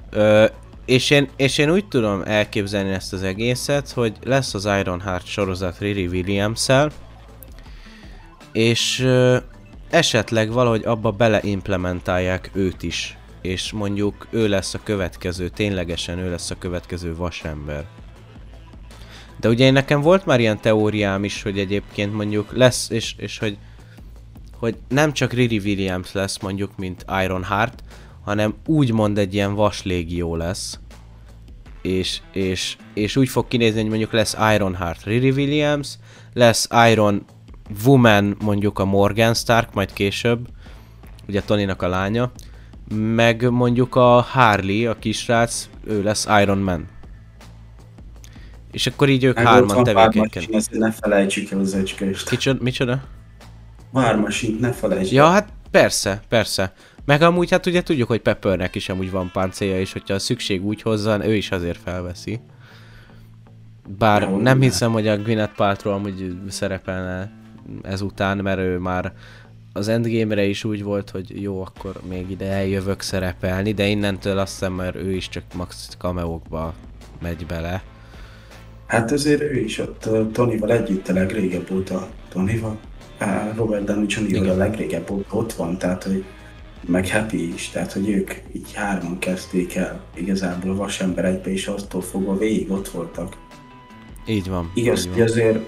[0.10, 0.46] Ö,
[0.86, 5.78] és, én, és én úgy tudom elképzelni ezt az egészet, hogy lesz az Ironheart sorozat
[5.80, 6.68] Riri williams
[8.52, 9.38] és ö,
[9.90, 16.52] esetleg valahogy abba beleimplementálják őt is, és mondjuk ő lesz a következő, ténylegesen ő lesz
[16.52, 17.86] a következő vasember.
[19.40, 23.38] De ugye én nekem volt már ilyen teóriám is, hogy egyébként mondjuk lesz, és, és
[23.38, 23.58] hogy,
[24.54, 27.84] hogy nem csak Riri Williams lesz mondjuk, mint Ironheart,
[28.24, 30.80] hanem úgymond egy ilyen vaslégió lesz.
[31.82, 35.98] És, és, és úgy fog kinézni, hogy mondjuk lesz Ironheart Riri Williams,
[36.34, 37.26] lesz Iron
[37.86, 40.48] Woman mondjuk a Morgan Stark, majd később,
[41.28, 42.32] ugye Tonynak a lánya,
[42.92, 46.88] meg mondjuk a Harley, a kisrác, ő lesz Iron Man.
[48.72, 50.70] És akkor így ők Meg hárman tevékenykednek.
[50.70, 52.30] Ne felejtsük el az öcskést.
[52.30, 52.64] Kicsoda?
[52.64, 53.04] Micsoda?
[53.92, 56.74] Vármasin, ne felejtsük Ja, hát persze, persze.
[57.06, 60.66] Meg amúgy hát ugye tudjuk, hogy Peppernek is amúgy van páncélja, és hogyha a szükség
[60.66, 62.40] úgy hozzá, ő is azért felveszi.
[63.98, 64.64] Bár nem ne.
[64.64, 67.32] hiszem, hogy a Gwyneth Paltrow amúgy szerepelne
[67.82, 69.14] ezután, mert ő már
[69.74, 74.52] az Endgame-re is úgy volt, hogy jó, akkor még ide eljövök szerepelni, de innentől azt
[74.52, 76.74] hiszem, mert ő is csak max cameókba
[77.22, 77.84] megy bele.
[78.88, 82.08] Hát ezért ő is ott Tonyval együtt a legrégebb óta.
[82.30, 82.80] Tonyval?
[83.56, 84.50] Robert Downey Jr.
[84.50, 86.24] a legrégebb óta ott van, tehát hogy
[86.88, 92.02] meg Happy is, tehát hogy ők így hárman kezdték el igazából Vasember egybe, és aztól
[92.02, 93.38] fogva végig ott voltak.
[94.28, 94.72] Így van.
[94.74, 95.28] Igaz, így hogy van.
[95.28, 95.60] azért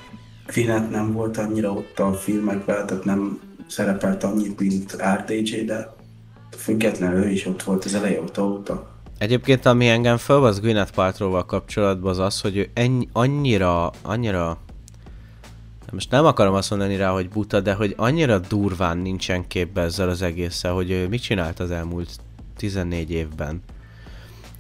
[0.54, 3.39] Gwyneth nem volt annyira ott a filmekben, tehát nem
[3.74, 5.94] szerepelt annyit, mint RDJ, de
[6.58, 8.88] függetlenül ő is ott volt az eleje óta óta.
[9.18, 14.58] Egyébként ami engem fölvasz Gwyneth Paltrow-val kapcsolatban az az, hogy ő ennyi, annyira, annyira
[15.92, 20.10] most nem akarom azt mondani rá, hogy buta, de hogy annyira durván nincsen képbe ezzel
[20.10, 22.10] az egésszel, hogy ő mit csinált az elmúlt
[22.58, 23.62] 14 évben.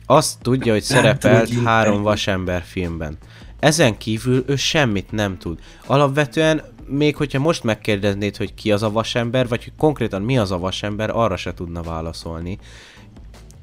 [0.05, 3.17] Azt tudja, hogy szerepelt három vasember filmben.
[3.59, 5.59] Ezen kívül ő semmit nem tud.
[5.85, 10.51] Alapvetően, még hogyha most megkérdeznéd, hogy ki az a vasember, vagy hogy konkrétan mi az
[10.51, 12.57] a vasember, arra se tudna válaszolni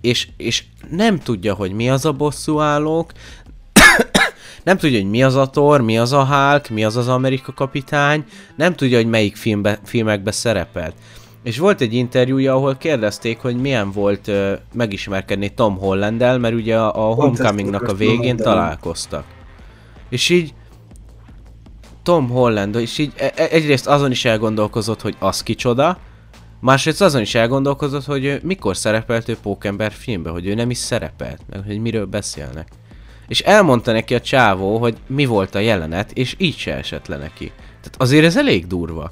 [0.01, 3.13] és, és nem tudja, hogy mi az a bosszúállók,
[4.65, 7.53] nem tudja, hogy mi az a Thor, mi az a Hulk, mi az az Amerika
[7.53, 8.25] kapitány,
[8.57, 10.95] nem tudja, hogy melyik filmbe, filmekbe szerepelt.
[11.43, 16.79] És volt egy interjúja, ahol kérdezték, hogy milyen volt uh, megismerkedni Tom Hollandel, mert ugye
[16.79, 19.25] a, a Homecomingnak a végén találkoztak.
[20.09, 20.55] És így
[22.03, 25.99] Tom Holland, és így e- e- egyrészt azon is elgondolkozott, hogy az kicsoda,
[26.61, 31.41] másrészt azon is elgondolkozott, hogy mikor szerepelt ő Pókember filmbe, hogy ő nem is szerepelt,
[31.51, 32.69] meg hogy miről beszélnek.
[33.29, 37.17] És elmondta neki a csávó, hogy mi volt a jelenet, és így se esett le
[37.17, 37.53] neki.
[37.67, 39.11] Tehát azért ez elég durva.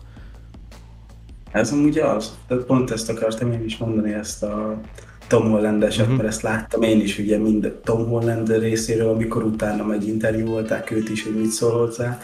[1.50, 2.38] Ez amúgy az.
[2.48, 4.80] Tehát pont ezt akartam én is mondani, ezt a
[5.28, 6.16] Tom Holland eset, uh-huh.
[6.16, 11.08] mert ezt láttam én is ugye mind Tom Holland részéről, amikor utána meg interjúolták őt
[11.08, 12.18] is, hogy mit szól hozzá,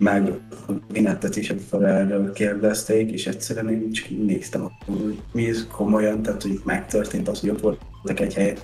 [0.00, 0.32] meg
[0.92, 6.42] Vinettet is, amikor erről kérdezték, és egyszerűen én csak néztem, hogy mi ez komolyan, tehát
[6.42, 8.56] hogy megtörtént az, hogy ott voltak egy helyen,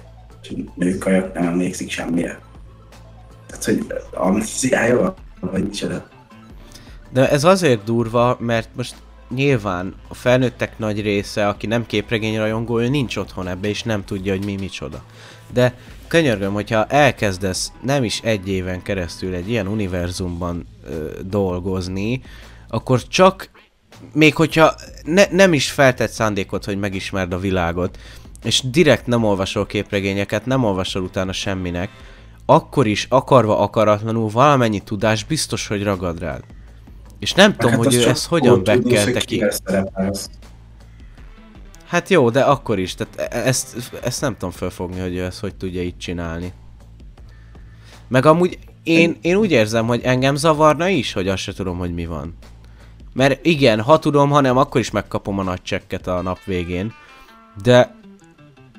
[0.43, 2.41] és nőkajak nem emlékszik semmire.
[3.47, 5.15] Tehát, hogy amnéziája van,
[5.53, 6.09] vagy micsoda.
[7.13, 8.95] De ez azért durva, mert most
[9.35, 14.33] nyilván a felnőttek nagy része, aki nem képregényrajongó, ő nincs otthon ebbe, és nem tudja,
[14.33, 15.05] hogy mi micsoda.
[15.53, 15.75] De
[16.09, 22.23] könyörgöm, hogyha elkezdesz nem is egy éven keresztül egy ilyen univerzumban ö, dolgozni,
[22.69, 23.51] akkor csak,
[24.13, 24.75] még hogyha
[25.05, 27.99] ne, nem is feltett szándékot, hogy megismerd a világot,
[28.43, 31.91] és direkt nem olvasol képregényeket, nem olvasol utána semminek,
[32.47, 36.43] akkor is akarva akaratlanul valamennyi tudás biztos, hogy ragad rád.
[37.19, 39.45] És nem tudom, Hát hogy ő ezt hogyan bekkelte ki.
[41.87, 45.41] Hát jó, de akkor is, tehát e- ezt, ezt nem tudom felfogni, hogy ő ezt
[45.41, 46.53] hogy tudja így csinálni.
[48.09, 51.95] Meg amúgy én, én úgy érzem, hogy engem zavarna is, hogy azt se tudom, hogy
[51.95, 52.35] mi van.
[53.13, 56.93] Mert igen, ha tudom, ha nem, akkor is megkapom a nagy csekket a nap végén.
[57.63, 57.95] De,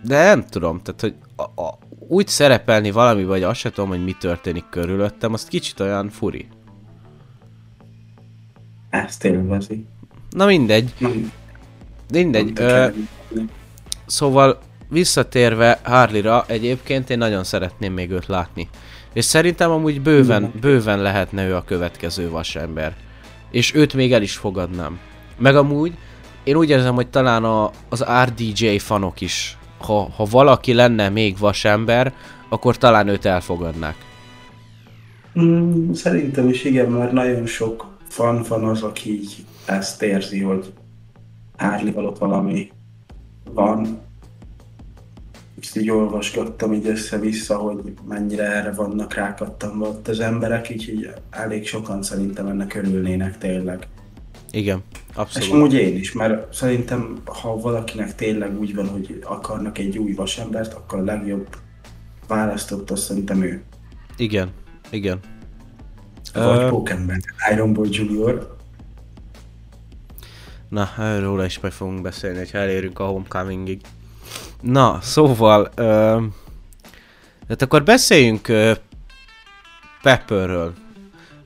[0.04, 1.78] de nem tudom, tehát hogy a, a,
[2.08, 6.48] úgy szerepelni valami, vagy azt se tudom, hogy mi történik körülöttem, azt kicsit olyan furi.
[8.90, 9.86] Ezt élvezi.
[10.30, 10.94] Na mindegy,
[12.12, 12.54] mindegy.
[12.54, 12.88] nem Ö.
[14.06, 18.70] Szóval visszatérve Harley-ra, egyébként én nagyon szeretném még őt látni.
[19.18, 22.96] És szerintem amúgy bőven, bőven lehetne ő a következő vasember.
[23.52, 25.00] És őt még el is fogadnám.
[25.38, 25.94] Meg amúgy,
[26.44, 31.38] én úgy érzem, hogy talán a, az RDJ fanok is, ha, ha valaki lenne még
[31.38, 32.14] vasember,
[32.50, 33.96] akkor talán őt elfogadnák.
[35.40, 40.74] Mm, szerintem is igen, mert nagyon sok fan van az, aki így ezt érzi, hogy
[41.58, 42.72] Harley ott valami
[43.54, 44.02] van.
[45.68, 51.10] És így olvasgattam így össze-vissza, hogy mennyire erre vannak rákattam ott az emberek, így, így
[51.30, 53.88] elég sokan szerintem ennek örülnének tényleg.
[54.52, 55.52] Igen, És abszolút.
[55.52, 60.74] amúgy én is, mert szerintem, ha valakinek tényleg úgy van, hogy akarnak egy új vasembert,
[60.74, 61.48] akkor a legjobb
[62.28, 63.62] választott azt szerintem ő.
[64.18, 64.50] Igen,
[64.90, 65.20] igen.
[66.34, 67.18] Vagy Ö, Pókember,
[67.54, 68.56] Iron Boy Junior.
[70.70, 73.82] Na, erről is meg fogunk beszélni, ha elérünk a Homecomingig.
[74.62, 76.22] Na, szóval, ö,
[77.50, 78.72] hát akkor beszéljünk ö,
[80.02, 80.74] Pepperről.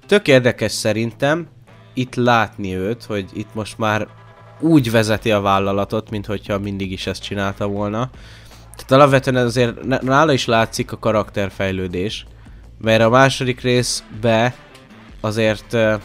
[0.07, 1.47] Tök érdekes szerintem
[1.93, 4.07] itt látni őt, hogy itt most már
[4.59, 8.09] úgy vezeti a vállalatot, mint hogyha mindig is ezt csinálta volna.
[8.75, 12.25] Tehát alapvetően azért nála is látszik a karakterfejlődés,
[12.77, 14.55] mert a második részbe
[15.21, 15.95] azért ö,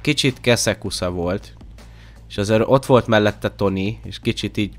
[0.00, 1.54] kicsit keszekusza volt,
[2.28, 4.74] és azért ott volt mellette Tony, és kicsit így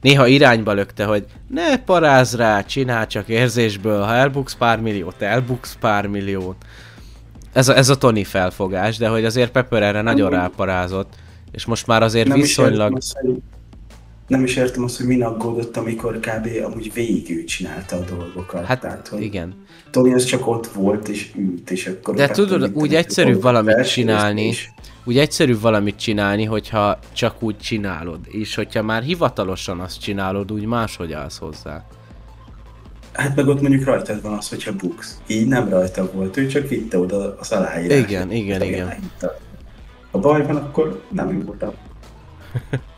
[0.00, 5.76] néha irányba lökte, hogy ne paráz rá, csinál csak érzésből, ha elbuksz pár milliót, elbuksz
[5.80, 6.56] pár milliót.
[7.52, 11.12] Ez a, ez a Tony felfogás, de hogy azért Pepper erre nagyon ráparázott,
[11.50, 12.72] és most már azért Nem is, viszonylag...
[12.80, 13.16] értem azt,
[14.26, 16.48] nem is értem azt, hogy min aggódott, amikor kb.
[16.64, 18.64] amúgy végig ő csinálta a dolgokat.
[18.64, 19.54] Hát Tehát, hogy igen.
[19.90, 22.14] Tony az csak ott volt és ült, és akkor...
[22.14, 24.72] De tudod, úgy egyszerűbb valamit csinálni, is.
[25.04, 28.18] Úgy egyszerűbb valamit csinálni, hogyha csak úgy csinálod.
[28.28, 31.84] És hogyha már hivatalosan azt csinálod, úgy máshogy állsz hozzá.
[33.12, 35.20] Hát meg ott mondjuk rajtad van az, hogyha buksz.
[35.26, 37.98] Így nem rajta volt, ő csak vitte oda az aláírás.
[37.98, 38.94] Igen, igen, igen.
[40.10, 41.72] Ha baj van, akkor nem én voltam.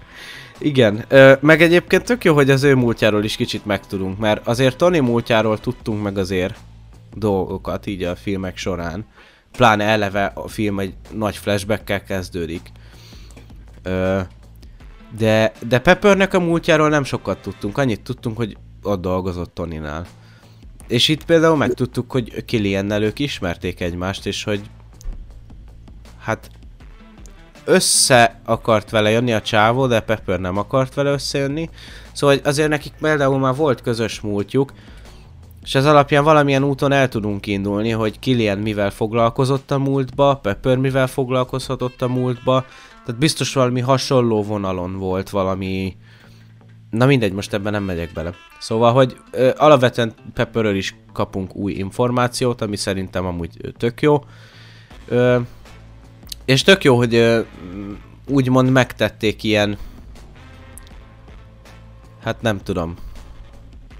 [0.58, 1.04] Igen,
[1.40, 5.58] meg egyébként tök jó, hogy az ő múltjáról is kicsit megtudunk, mert azért Tony múltjáról
[5.58, 6.54] tudtunk meg azért
[7.14, 9.04] dolgokat így a filmek során.
[9.52, 12.72] Pláne eleve a film egy nagy flashbackkel kezdődik.
[13.82, 14.20] Ö,
[15.18, 20.06] de, de Peppernek a múltjáról nem sokat tudtunk, annyit tudtunk, hogy ott dolgozott Toninál.
[20.88, 24.62] És itt például megtudtuk, hogy Killiannel ők ismerték egymást, és hogy
[26.20, 26.50] hát
[27.64, 31.70] össze akart vele jönni a csávó, de Pepper nem akart vele összejönni.
[32.12, 34.72] Szóval azért nekik például már volt közös múltjuk,
[35.62, 40.76] és ez alapján valamilyen úton el tudunk indulni, hogy Killian mivel foglalkozott a múltba, Pepper
[40.76, 42.64] mivel foglalkozhatott a múltba,
[43.04, 45.96] tehát biztos valami hasonló vonalon volt valami...
[46.90, 48.34] Na mindegy, most ebben nem megyek bele.
[48.58, 54.24] Szóval, hogy ö, alapvetően Pepperről is kapunk új információt, ami szerintem amúgy tök jó.
[55.08, 55.40] Ö,
[56.44, 57.40] és tök jó, hogy ö,
[58.28, 59.78] úgymond megtették ilyen...
[62.22, 62.96] Hát nem tudom.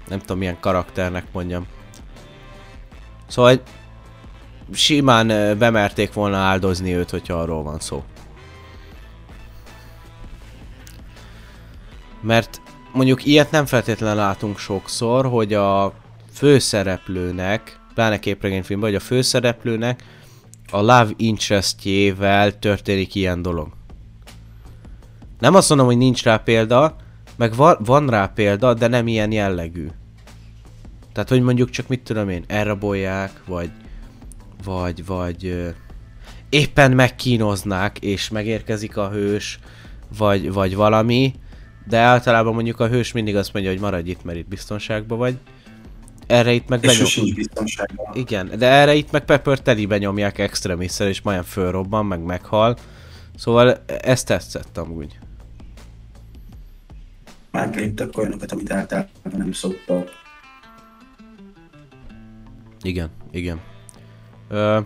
[0.07, 1.67] Nem tudom milyen karakternek mondjam.
[3.27, 3.61] Szóval
[4.73, 8.03] simán bemerték volna áldozni őt, hogyha arról van szó.
[12.21, 12.61] Mert
[12.93, 15.93] mondjuk ilyet nem feltétlenül látunk sokszor, hogy a
[16.33, 20.03] főszereplőnek, pláne képregényfilmben, hogy a főszereplőnek
[20.71, 23.67] a love interestjével történik ilyen dolog.
[25.39, 26.95] Nem azt mondom, hogy nincs rá példa,
[27.35, 29.87] meg van, van rá példa, de nem ilyen jellegű.
[31.13, 33.69] Tehát, hogy mondjuk csak mit tudom én, elrabolják, vagy,
[34.63, 35.45] vagy, vagy...
[35.45, 35.69] ö,
[36.49, 39.59] éppen megkínoznák, és megérkezik a hős,
[40.17, 41.33] vagy, vagy valami,
[41.87, 45.37] de általában mondjuk a hős mindig azt mondja, hogy maradj itt, mert itt biztonságban vagy.
[46.27, 48.05] Erre itt meg biztonságban.
[48.13, 52.77] Igen, de erre itt meg Pepper telibe nyomják extremisszel, és majdnem fölrobban, meg meghal.
[53.35, 55.19] Szóval ezt tetszett amúgy.
[57.53, 60.09] Megléptek olyanokat, amit általában nem szoktak.
[62.81, 63.59] Igen, igen.
[64.49, 64.79] Ö,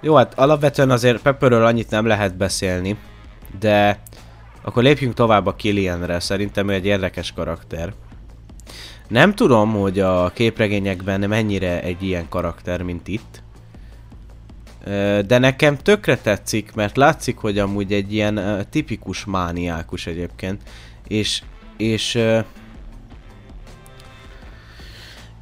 [0.00, 2.98] jó, hát alapvetően azért Pepperről annyit nem lehet beszélni,
[3.58, 4.02] de
[4.62, 7.92] akkor lépjünk tovább a Killianre, szerintem ő egy érdekes karakter.
[9.08, 13.42] Nem tudom, hogy a képregényekben mennyire egy ilyen karakter, mint itt.
[15.26, 20.62] De nekem tökre tetszik, mert látszik, hogy amúgy egy ilyen tipikus mániákus egyébként.
[21.10, 21.42] És,
[21.76, 22.18] és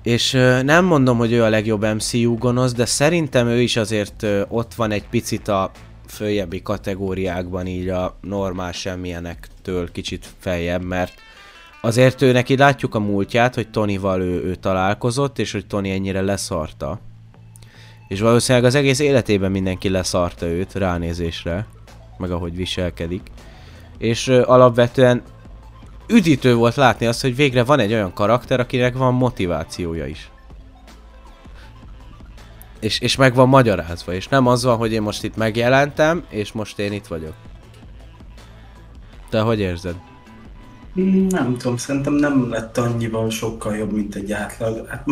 [0.02, 0.30] és
[0.62, 4.90] nem mondom, hogy ő a legjobb MCU gonosz, de szerintem ő is azért ott van
[4.90, 5.70] egy picit a
[6.06, 11.14] följebbi kategóriákban, így a normál semmilyenektől kicsit feljebb, mert
[11.80, 16.20] azért ő neki látjuk a múltját, hogy Tonyval ő, ő találkozott, és hogy Tony ennyire
[16.20, 17.00] leszarta.
[18.08, 21.66] És valószínűleg az egész életében mindenki leszarta őt ránézésre,
[22.18, 23.22] meg ahogy viselkedik.
[23.98, 25.22] És alapvetően
[26.08, 30.30] üdítő volt látni azt, hogy végre van egy olyan karakter, akinek van motivációja is.
[32.80, 36.52] És, és meg van magyarázva, és nem az van, hogy én most itt megjelentem, és
[36.52, 37.34] most én itt vagyok.
[39.30, 39.94] Te hogy érzed?
[41.28, 44.86] Nem tudom, szerintem nem lett annyival sokkal jobb, mint egy átlag.
[44.86, 45.06] Hát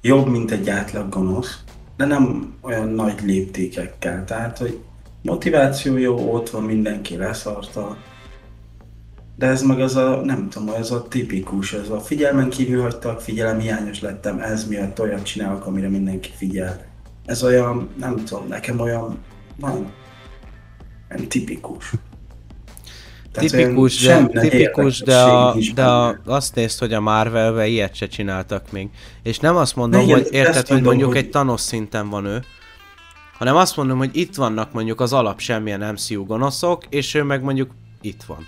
[0.00, 1.58] jobb, mint egy átlag gonosz,
[1.96, 4.24] de nem olyan nagy léptékekkel.
[4.24, 4.78] Tehát, hogy
[5.22, 7.96] motiváció jó, ott van, mindenki leszarta.
[9.38, 13.20] De ez meg az a, nem tudom, ez a tipikus, ez a figyelmen kívül hagytak,
[13.20, 16.84] figyelemhiányos lettem, ez miatt olyat csinálok, amire mindenki figyel.
[17.26, 19.18] Ez olyan, nem tudom, nekem olyan,
[19.60, 19.92] van,
[21.10, 21.92] olyan tipikus.
[23.32, 28.06] Tehát Tipikus, de, tipikus, de, a, de a, azt nézd, hogy a Marvelbe ilyet se
[28.06, 28.88] csináltak még.
[29.22, 32.24] És nem azt mondom, igen, hogy érted, hogy mondom, mondjuk hogy- egy Thanos szinten van
[32.24, 32.42] ő,
[33.38, 37.42] hanem azt mondom, hogy itt vannak mondjuk az alap semmilyen MCU gonoszok, és ő meg
[37.42, 37.70] mondjuk
[38.00, 38.46] itt van.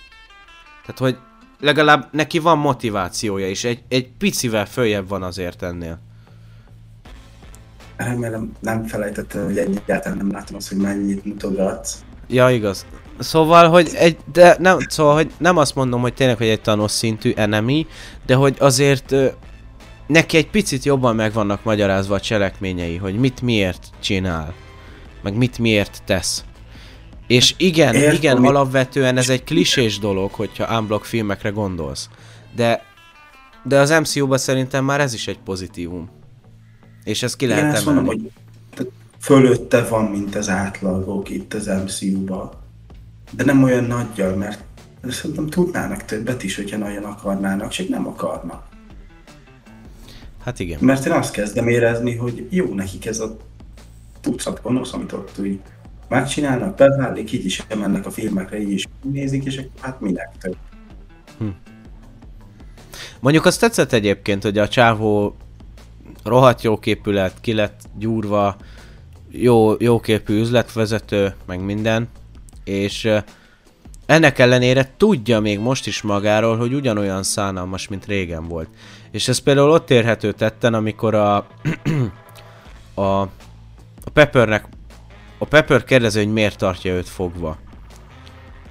[0.87, 1.19] Tehát, hogy
[1.61, 5.99] legalább neki van motivációja is, egy, egy picivel följebb van azért ennél.
[7.97, 12.05] Remélem nem felejtettem, hogy egyáltalán nem látom azt, hogy mennyit mutogatsz.
[12.29, 12.87] Ja, igaz.
[13.19, 16.91] Szóval, hogy egy, de nem, szóval, hogy nem azt mondom, hogy tényleg, hogy egy Thanos
[16.91, 17.87] szintű enemy,
[18.27, 19.27] de hogy azért ö,
[20.07, 24.55] neki egy picit jobban meg vannak magyarázva a cselekményei, hogy mit miért csinál,
[25.23, 26.45] meg mit miért tesz.
[27.31, 32.09] És igen, Értem, igen, amit- alapvetően ez egy klisés dolog, hogyha unblock filmekre gondolsz.
[32.55, 32.83] De,
[33.65, 36.11] de az MCU-ban szerintem már ez is egy pozitívum.
[37.05, 38.21] És ezt ki Igen, lehet mondom, emelni.
[38.23, 38.31] hogy
[38.75, 42.51] tehát fölötte van, mint az átlagok itt az MCU-ban.
[43.31, 44.63] De nem olyan nagyjal, mert
[45.09, 48.67] szerintem tudnának többet is, hogyha nagyon akarnának, csak nem akarnak.
[50.45, 50.79] Hát igen.
[50.83, 53.37] Mert én azt kezdem érezni, hogy jó nekik ez a
[54.21, 55.61] tucat gonosz, amit ott úgy
[56.11, 60.57] megcsinálnak, beválik, így is mennek a filmekre, így is nézik, és akkor hát minek több.
[63.21, 65.37] Mondjuk azt tetszett egyébként, hogy a csávó
[66.25, 68.57] rohadt jó képű lett, ki lett gyúrva,
[69.31, 72.09] jó, jó képű üzletvezető, meg minden,
[72.65, 73.09] és
[74.07, 78.69] ennek ellenére tudja még most is magáról, hogy ugyanolyan szánalmas, mint régen volt.
[79.11, 81.47] És ez például ott érhető tetten, amikor a,
[82.95, 84.67] a, a Peppernek,
[85.41, 87.59] a Pepper kérdezi, hogy miért tartja őt fogva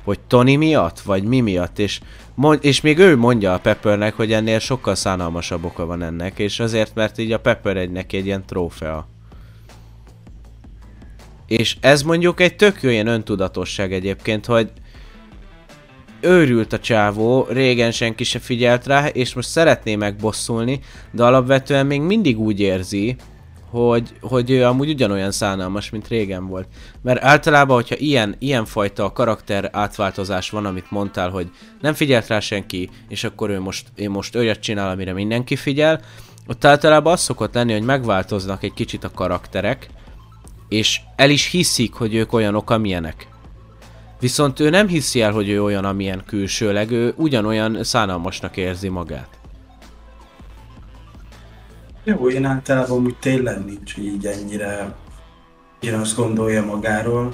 [0.09, 1.99] hogy Tony miatt, vagy mi miatt, és,
[2.35, 6.59] mond, és még ő mondja a Peppernek, hogy ennél sokkal szánalmasabb oka van ennek, és
[6.59, 9.07] azért, mert így a Pepper egy neki egy ilyen trófea.
[11.47, 14.71] És ez mondjuk egy tök jó ilyen öntudatosság egyébként, hogy
[16.21, 20.79] őrült a csávó, régen senki se figyelt rá, és most szeretné megbosszulni,
[21.11, 23.15] de alapvetően még mindig úgy érzi,
[23.69, 26.67] hogy, hogy ő amúgy ugyanolyan szánalmas, mint régen volt.
[27.01, 31.49] Mert általában, hogyha ilyen, ilyen fajta karakter átváltozás van, amit mondtál, hogy
[31.81, 36.01] nem figyelt rá senki, és akkor ő most, ő most olyat csinál, amire mindenki figyel,
[36.47, 39.87] ott általában az szokott lenni, hogy megváltoznak egy kicsit a karakterek,
[40.67, 43.27] és el is hiszik, hogy ők olyanok, amilyenek.
[44.19, 49.38] Viszont ő nem hiszi el, hogy ő olyan, amilyen külsőleg, ő ugyanolyan szánalmasnak érzi magát.
[52.03, 54.95] Jó, én általában úgy tényleg nincs, hogy így ennyire
[55.79, 57.33] én azt gondolja magáról.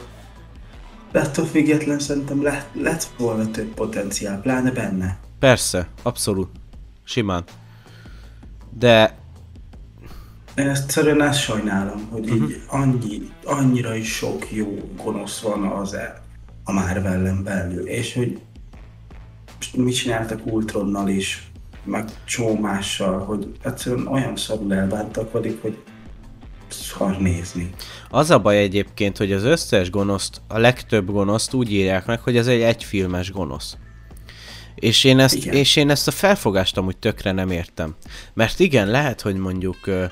[1.12, 5.18] De attól független szerintem lett, lett volna több potenciál, pláne benne.
[5.40, 6.50] Persze, abszolút.
[7.04, 7.44] Simán.
[8.78, 9.18] De
[10.56, 12.50] Én ezt egyszerűen ezt sajnálom, hogy uh-huh.
[12.50, 16.22] így annyi, annyira is sok jó gonosz van az e,
[16.64, 18.40] a Marvelen belül, és hogy
[19.76, 21.52] mit csináltak Ultronnal is,
[21.86, 25.78] meg csómással, hogy egyszerűen olyan szarul elbántak velük, hogy
[26.68, 27.70] szar nézni.
[28.10, 32.38] Az a baj egyébként, hogy az összes gonoszt, a legtöbb gonoszt úgy írják meg, hogy
[32.38, 33.78] ez egy egyfilmes gonosz.
[34.76, 35.54] És én, ezt, Igen.
[35.54, 37.96] és én ezt a felfogást amúgy tökre nem értem.
[38.34, 40.04] Mert igen, lehet, hogy mondjuk uh,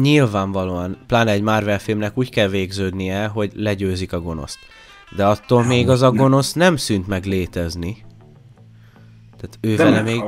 [0.00, 4.58] nyilvánvalóan, pláne egy Marvel filmnek úgy kell végződnie, hogy legyőzik a gonoszt.
[5.16, 6.16] De attól Nem, még az a nem.
[6.16, 8.04] gonosz nem szűnt meg létezni.
[9.36, 10.22] Tehát ő De vele még...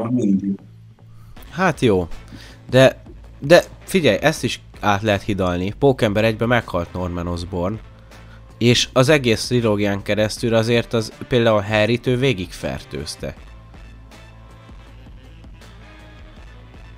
[1.51, 2.09] Hát jó.
[2.71, 3.03] De,
[3.39, 5.75] de figyelj, ezt is át lehet hidalni.
[5.79, 7.79] Pókember egybe meghalt Norman Osborn.
[8.59, 13.35] És az egész trilógián keresztül azért az például Harryt ő végig fertőzte.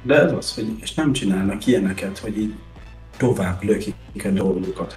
[0.03, 2.55] De ez az, hogy és nem csinálnak ilyeneket, hogy így
[3.17, 3.95] tovább lökik
[4.25, 4.97] a dolgokat.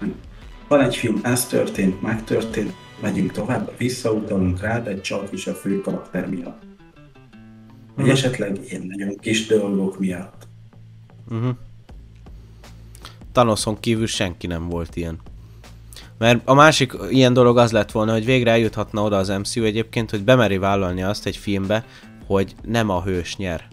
[0.68, 5.82] Van egy film, ez történt, megtörtént, megyünk tovább, visszautalunk rá, de csak is a fő
[5.82, 6.73] karakter miatt.
[7.96, 10.48] Vagy esetleg ilyen nagyon kis dolgok miatt.
[13.32, 15.20] Thanoson kívül senki nem volt ilyen.
[16.18, 20.10] Mert a másik ilyen dolog az lett volna, hogy végre eljuthatna oda az MCU egyébként,
[20.10, 21.86] hogy bemeri vállalni azt egy filmbe,
[22.26, 23.68] hogy nem a hős nyer.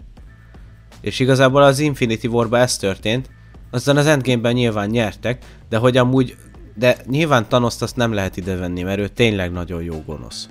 [1.01, 3.29] És igazából az Infinity War-ba ez történt,
[3.69, 6.35] aztán az Endgame-ben nyilván nyertek, de hogy amúgy,
[6.75, 10.49] de nyilván Thanos-t azt nem lehet idevenni, mert ő tényleg nagyon jó gonosz.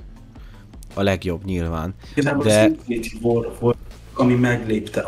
[0.95, 1.95] A legjobb nyilván.
[2.15, 3.77] Igazából De- az Infinity War volt,
[4.15, 5.05] ami meglépte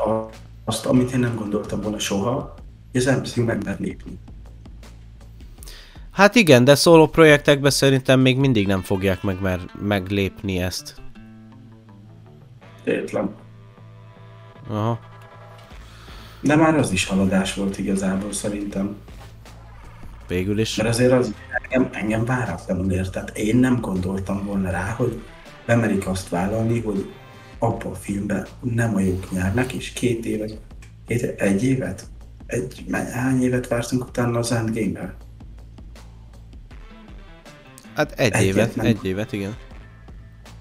[0.65, 2.55] azt, amit én nem gondoltam volna soha,
[2.93, 4.19] hogy az MCU meg mer lépni.
[6.11, 10.95] Hát igen, de szóló projektekben szerintem még mindig nem fogják meg, mer- meglépni ezt.
[12.85, 13.35] Értlen.
[14.69, 14.99] Aha.
[16.41, 18.97] De már az is haladás volt igazából szerintem.
[20.29, 20.77] Végül is.
[20.77, 23.13] Mert azért az engem, engem váratlanul ért.
[23.13, 25.23] Tehát én nem gondoltam volna rá, hogy
[25.67, 27.13] bemerik azt vállalni, hogy
[27.59, 30.59] abban a filmben nem a jók nyernek, és két évet,
[31.07, 32.07] két, egy évet?
[32.47, 35.15] Egy, hány évet vártunk utána az Endgame-re?
[37.95, 38.87] Hát egy Egyet évet, nem.
[38.87, 39.57] egy évet, igen.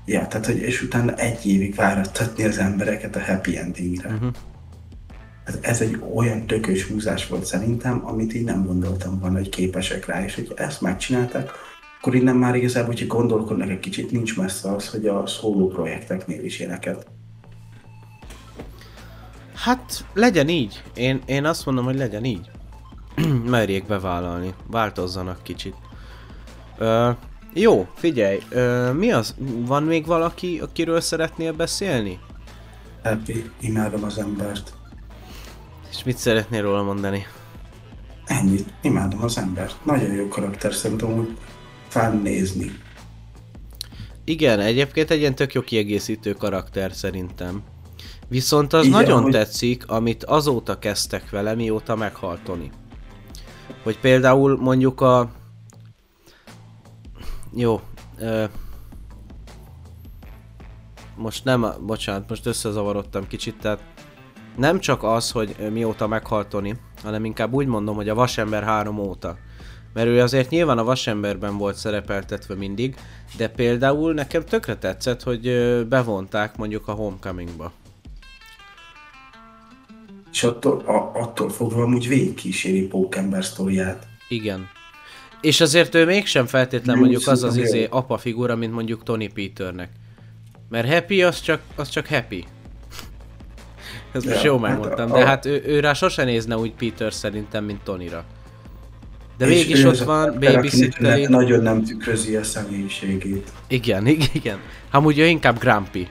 [0.05, 4.09] Ja, tehát, hogy és utána egy évig várattatni az embereket a happy endingre.
[4.09, 4.31] Uh-huh.
[5.43, 10.05] Ez, ez egy olyan tökös húzás volt szerintem, amit így nem gondoltam volna, hogy képesek
[10.05, 11.49] rá, és hogy ezt megcsinálták,
[12.01, 16.43] akkor innen már igazából, hogyha gondolkodnak egy kicsit, nincs messze az, hogy a szóló projekteknél
[16.43, 17.07] is ilyeneket.
[19.53, 20.83] Hát legyen így.
[20.95, 22.49] Én, én azt mondom, hogy legyen így.
[23.45, 24.53] Merjék bevállalni.
[24.67, 25.75] Változzanak kicsit.
[26.77, 27.09] Ö,
[27.53, 28.39] jó, figyelj.
[28.49, 29.35] Ö, mi az?
[29.65, 32.19] Van még valaki, akiről szeretnél beszélni?
[33.03, 34.73] Happy, imádom az embert.
[35.91, 37.25] És mit szeretnél róla mondani?
[38.25, 39.85] Ennyit, imádom az embert.
[39.85, 41.37] Nagyon jó karakter, szerintem úgy
[41.91, 42.71] fán nézni.
[44.23, 47.63] Igen, egyébként egy ilyen tök jó kiegészítő karakter szerintem.
[48.27, 52.71] Viszont az Igen, nagyon hogy- tetszik, amit azóta kezdtek vele, mióta meghalt Tony.
[53.83, 55.31] Hogy például mondjuk a...
[57.55, 57.81] Jó.
[58.17, 58.43] Ö...
[61.15, 63.83] Most nem, bocsánat, most összezavarodtam kicsit, tehát
[64.57, 68.97] nem csak az, hogy mióta meghalt Tony, hanem inkább úgy mondom, hogy a Vasember 3
[68.97, 69.37] óta.
[69.93, 72.95] Mert ő azért nyilván a Vasemberben volt szerepeltetve mindig,
[73.37, 75.51] de például nekem tökre tetszett, hogy
[75.87, 77.71] bevonták mondjuk a Homecomingba.
[80.31, 84.07] És attól, a, attól fogva amúgy végigkíséri Pókember sztoriát.
[84.27, 84.67] Igen.
[85.41, 89.33] És azért ő mégsem feltétlen Jó, mondjuk az az izé apa figura, mint mondjuk Tony
[89.33, 89.89] Peternek.
[90.69, 92.45] Mert Happy az csak, az csak Happy.
[94.11, 96.73] Ezt most Ja, jó hát megmondtam, a- de hát ő, ő rá sose nézne úgy
[96.73, 98.25] Peter szerintem, mint Tonyra.
[99.41, 101.25] De mégis ott van, babysitteri.
[101.25, 103.51] Nagyon nem tükrözi a személyiségét.
[103.67, 104.59] Igen, igen.
[104.91, 106.07] Amúgy ő inkább Grumpy.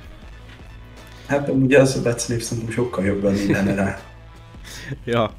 [1.27, 3.99] Hát ugye az a Betsznév szerintem sokkal jobban lenne rá.
[5.05, 5.33] Ja.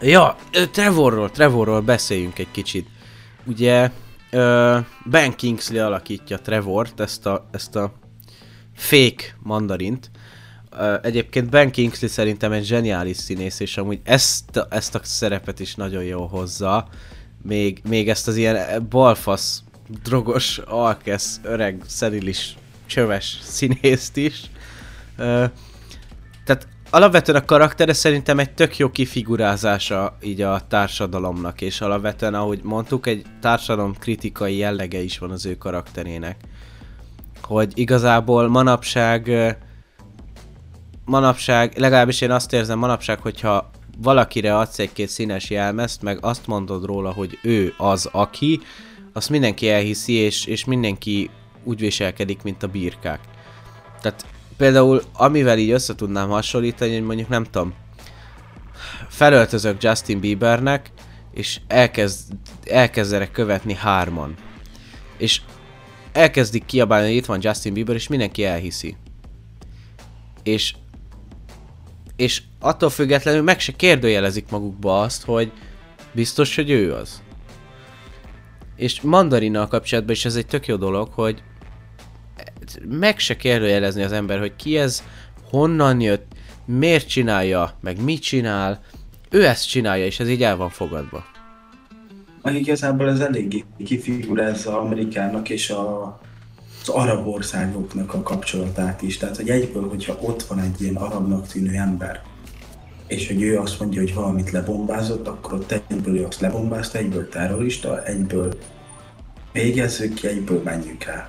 [0.00, 0.36] Ja,
[0.72, 2.86] Trevorról, Trevorról beszéljünk egy kicsit.
[3.46, 3.90] Ugye
[5.04, 7.92] Ben Kingsley alakítja Trevort, ezt a, ezt a
[8.74, 10.10] fake mandarint.
[11.02, 16.04] Egyébként Ben Kingsley szerintem egy zseniális színész, és amúgy ezt, ezt a szerepet is nagyon
[16.04, 16.88] jól hozza.
[17.42, 19.62] Még, még ezt az ilyen balfasz,
[20.02, 22.56] drogos, alkesz, öreg, szenilis,
[22.86, 24.40] csöves színészt is.
[25.16, 25.44] Ö,
[26.44, 32.60] tehát alapvetően a karaktere szerintem egy tök jó kifigurázása így a társadalomnak, és alapvetően, ahogy
[32.62, 36.36] mondtuk, egy társadalom kritikai jellege is van az ő karakterének.
[37.42, 39.30] Hogy igazából manapság
[41.04, 46.84] manapság, legalábbis én azt érzem manapság, hogyha valakire adsz egy-két színes jelmezt, meg azt mondod
[46.84, 48.60] róla, hogy ő az, aki,
[49.12, 51.30] azt mindenki elhiszi, és, és mindenki
[51.64, 53.20] úgy viselkedik, mint a birkák.
[54.00, 54.26] Tehát
[54.56, 57.74] például, amivel így össze tudnám hasonlítani, hogy mondjuk nem tudom,
[59.08, 60.90] felöltözök Justin Biebernek,
[61.32, 62.32] és elkezd,
[62.64, 64.34] elkezdenek követni hárman.
[65.16, 65.40] És
[66.12, 68.96] elkezdik kiabálni, hogy itt van Justin Bieber, és mindenki elhiszi.
[70.42, 70.74] És
[72.22, 75.52] és attól függetlenül meg se kérdőjelezik magukba azt, hogy
[76.12, 77.22] biztos, hogy ő az.
[78.76, 81.42] És mandarinnal kapcsolatban is ez egy tök jó dolog, hogy
[82.88, 85.02] meg se kérdőjelezni az ember, hogy ki ez,
[85.50, 86.32] honnan jött,
[86.64, 88.80] miért csinálja, meg mit csinál,
[89.30, 91.24] ő ezt csinálja, és ez így el van fogadva.
[92.42, 96.20] Meg igazából ez eléggé kifigurázza Amerikának és a,
[96.82, 99.16] az arab országoknak a kapcsolatát is.
[99.16, 102.22] Tehát, hogy egyből, hogyha ott van egy ilyen arabnak tűnő ember,
[103.06, 107.28] és hogy ő azt mondja, hogy valamit lebombázott, akkor ott egyből ő azt lebombázta, egyből
[107.28, 108.58] terrorista, egyből
[109.52, 111.28] végezzük ki, egyből menjünk rá.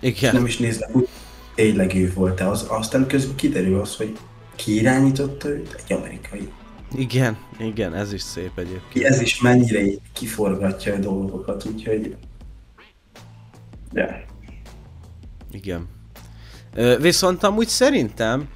[0.00, 0.34] Igen.
[0.34, 1.08] Nem is néznek úgy,
[1.54, 2.48] tényleg ő volt-e.
[2.48, 4.18] Az, aztán közben kiderül az, hogy
[4.56, 5.82] ki irányította őt?
[5.86, 6.48] Egy amerikai.
[6.94, 9.04] Igen, igen, ez is szép egyébként.
[9.04, 12.16] Ez is mennyire így kiforgatja a dolgokat, úgyhogy...
[13.92, 14.24] Ja.
[15.56, 15.88] Igen.
[16.74, 18.48] Ö, viszont amúgy szerintem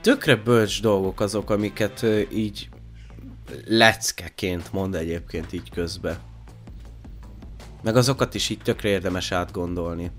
[0.00, 2.68] tökre bölcs dolgok azok, amiket ö, így
[3.66, 6.20] leckeként mond egyébként így közbe.
[7.82, 10.10] Meg azokat is így tökre érdemes átgondolni.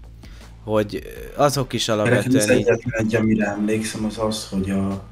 [0.64, 1.04] Hogy
[1.36, 2.50] azok is Nekem alapvetően így...
[2.50, 5.04] egyetlen egy, amire emlékszem, az az, hogy a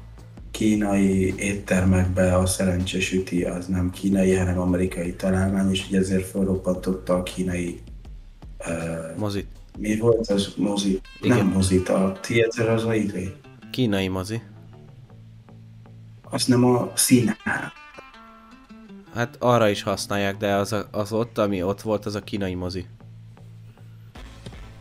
[0.50, 7.22] kínai éttermekbe a szerencsésüti az nem kínai, hanem amerikai találmány, és hogy ezért felroppantotta a
[7.22, 7.80] kínai
[8.58, 9.46] uh, Mozi.
[9.78, 11.00] Mi volt az mozi?
[11.20, 11.36] Igen.
[11.36, 13.34] Nem mozit, a theater az a izé.
[13.70, 14.42] Kínai mozi.
[16.30, 17.72] Az nem a színház.
[19.14, 22.54] Hát arra is használják, de az, a, az ott, ami ott volt, az a kínai
[22.54, 22.86] mozi.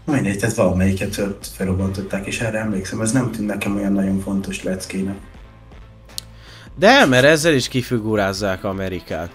[0.06, 4.64] Mindegy, tehát valamelyiket ott felrobbantották, és erre emlékszem, ez nem tűnt nekem olyan nagyon fontos
[4.64, 5.18] leckének.
[6.76, 9.32] De, mert ezzel is kifigurázzák Amerikát.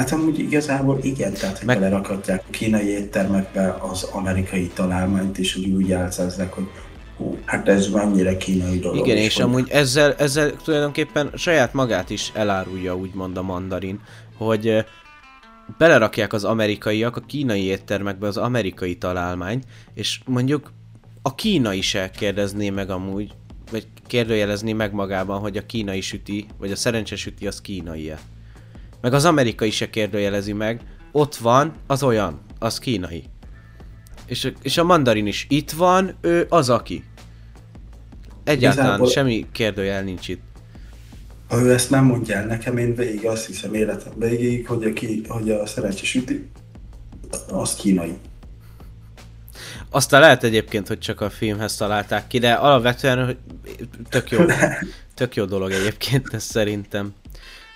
[0.00, 5.68] Hát amúgy igazából igen, tehát Meg- belerakadják a kínai éttermekbe az amerikai találmányt, és úgy,
[5.68, 6.68] úgy álcázzák, hogy
[7.16, 9.06] hú, hát ez mennyire kínai dolog.
[9.06, 14.00] Igen, és hogy amúgy ezzel, ezzel tulajdonképpen saját magát is elárulja úgymond a mandarin,
[14.36, 14.84] hogy
[15.78, 20.72] belerakják az amerikaiak a kínai éttermekbe az amerikai találmányt, és mondjuk
[21.22, 23.30] a kínai se kérdezné meg amúgy,
[23.70, 28.18] vagy kérdőjelezné meg magában, hogy a kínai süti, vagy a szerencsesüti az kínai-e.
[29.00, 30.80] Meg az amerikai se kérdőjelezi meg,
[31.12, 33.24] ott van, az olyan, az kínai.
[34.26, 37.04] És, és a mandarin is itt van, ő az aki.
[38.44, 40.42] Egyáltalán Igazából- semmi kérdőjel nincs itt.
[41.48, 44.92] Ha ő ezt nem mondja el nekem, én végig azt hiszem életem végig, hogy a,
[44.92, 46.50] ki, hogy a szerencsés üti,
[47.48, 48.14] az kínai.
[49.90, 53.38] Aztán lehet egyébként, hogy csak a filmhez találták ki, de alapvetően
[54.08, 54.44] tök jó,
[55.14, 57.14] tök jó dolog egyébként ez szerintem.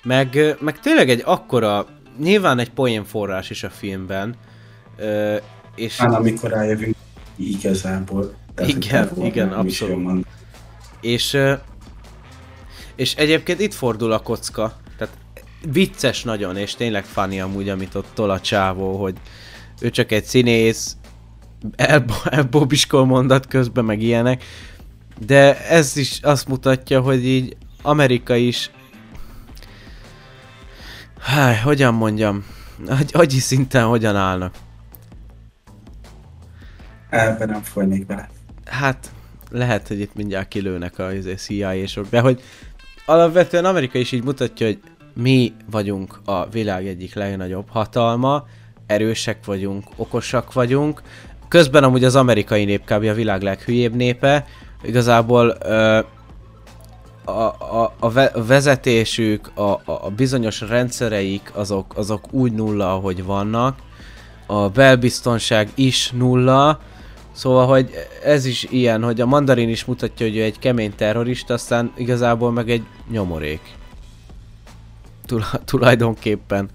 [0.04, 1.86] Meg, meg tényleg egy akkora,
[2.18, 4.34] nyilván egy poén forrás is a filmben,
[4.96, 5.36] ö,
[5.74, 6.96] és Hát amikor rájövünk
[7.36, 8.34] igazából.
[8.56, 10.26] hogy Igen, igen, abszolút.
[11.00, 11.38] És,
[12.96, 14.76] és egyébként itt fordul a kocka.
[14.98, 15.14] Tehát
[15.72, 19.14] vicces nagyon, és tényleg funny amúgy, amit ott tol a csávó, hogy
[19.80, 20.96] ő csak egy színész,
[21.76, 24.44] elbo- elbobiskol mondat közben, meg ilyenek.
[25.26, 28.70] De ez is azt mutatja, hogy így Amerika is
[31.24, 32.44] Háj, hogyan mondjam,
[32.86, 34.54] agy, agyi szinten hogyan állnak.
[37.10, 38.28] Ebben nem folynék bele.
[38.64, 39.10] Hát,
[39.50, 42.42] lehet, hogy itt mindjárt kilőnek a izé, CIA-sok, de hogy
[43.06, 44.80] alapvetően Amerika is így mutatja, hogy
[45.14, 48.46] mi vagyunk a világ egyik legnagyobb hatalma,
[48.86, 51.02] erősek vagyunk, okosak vagyunk,
[51.48, 53.04] közben amúgy az amerikai nép kb.
[53.04, 54.46] a világ leghülyébb népe,
[54.82, 56.00] igazából ö,
[57.24, 63.24] a, a, a, ve- a vezetésük, a, a, bizonyos rendszereik, azok, azok úgy nulla, ahogy
[63.24, 63.78] vannak,
[64.46, 66.80] a belbiztonság is nulla,
[67.36, 67.90] Szóval, hogy
[68.24, 72.52] ez is ilyen, hogy a mandarin is mutatja, hogy ő egy kemény terrorista, aztán igazából
[72.52, 73.60] meg egy nyomorék.
[75.26, 76.68] Tul- tulajdonképpen.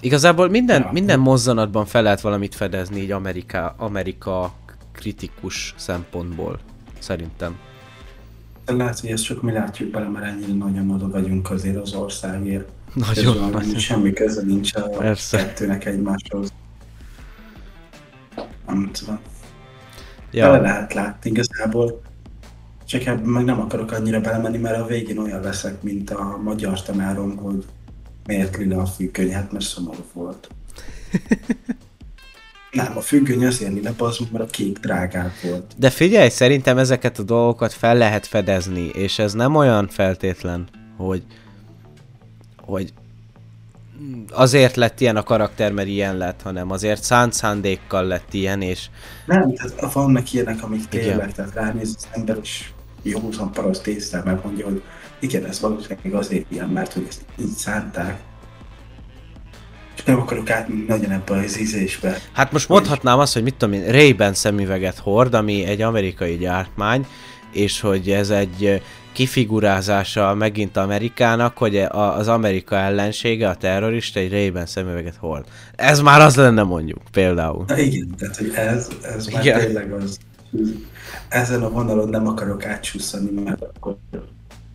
[0.00, 0.90] Igazából minden, Ja.
[0.92, 4.52] minden mozzanatban fel lehet valamit fedezni így Amerika, Amerika
[4.92, 6.58] kritikus szempontból.
[6.98, 7.58] Szerintem.
[8.76, 12.68] Lehet, hogy ezt csak mi látjuk bele, mert ennyire nagyon oda vagyunk azért az országért.
[12.94, 13.78] Nagyon, Közben nagyon.
[13.78, 15.36] Semmi köze nincs a Persze.
[15.36, 16.52] kettőnek egymáshoz.
[18.66, 19.18] Nem tudom.
[20.30, 20.50] Ja.
[20.50, 22.00] Bele lehet látni igazából.
[22.84, 26.82] Csak ebben meg nem akarok annyira belemenni, mert a végén olyan leszek, mint a magyar
[26.82, 27.64] tanárom, hogy
[28.26, 30.48] miért lila a függöny, hát mert szomorú volt.
[32.70, 35.74] Nem, a függöny azért lila, az, mert a kék drágább volt.
[35.76, 41.22] De figyelj, szerintem ezeket a dolgokat fel lehet fedezni, és ez nem olyan feltétlen, hogy,
[42.56, 42.92] hogy
[44.30, 48.88] azért lett ilyen a karakter, mert ilyen lett, hanem azért szánt szándékkal lett ilyen, és
[49.26, 51.04] Nem, tehát vannak ilyenek, amik Igen.
[51.04, 54.82] tényleg, tehát ránéz az ember is józan paraszt észre megmondja, hogy
[55.18, 58.20] igen, ez valószínűleg azért ilyen, mert hogy ezt így szánták.
[60.00, 62.18] És nem akarok átmenni nagyon ebbe az ízésbe.
[62.32, 67.06] Hát most mondhatnám azt, hogy mit tudom én, Ray-Ban szemüveget hord, ami egy amerikai gyártmány,
[67.52, 68.82] és hogy ez egy
[69.12, 75.44] kifigurázása megint Amerikának, hogy a- az Amerika ellensége, a terrorista egy Ray-Ban szemüveget hord.
[75.76, 77.64] Ez már az lenne mondjuk, például.
[77.66, 79.60] Na igen, tehát hogy ez, ez már Igen.
[79.60, 80.18] tényleg az.
[81.28, 83.96] Ezen a vonalon nem akarok átsúszani, mert akkor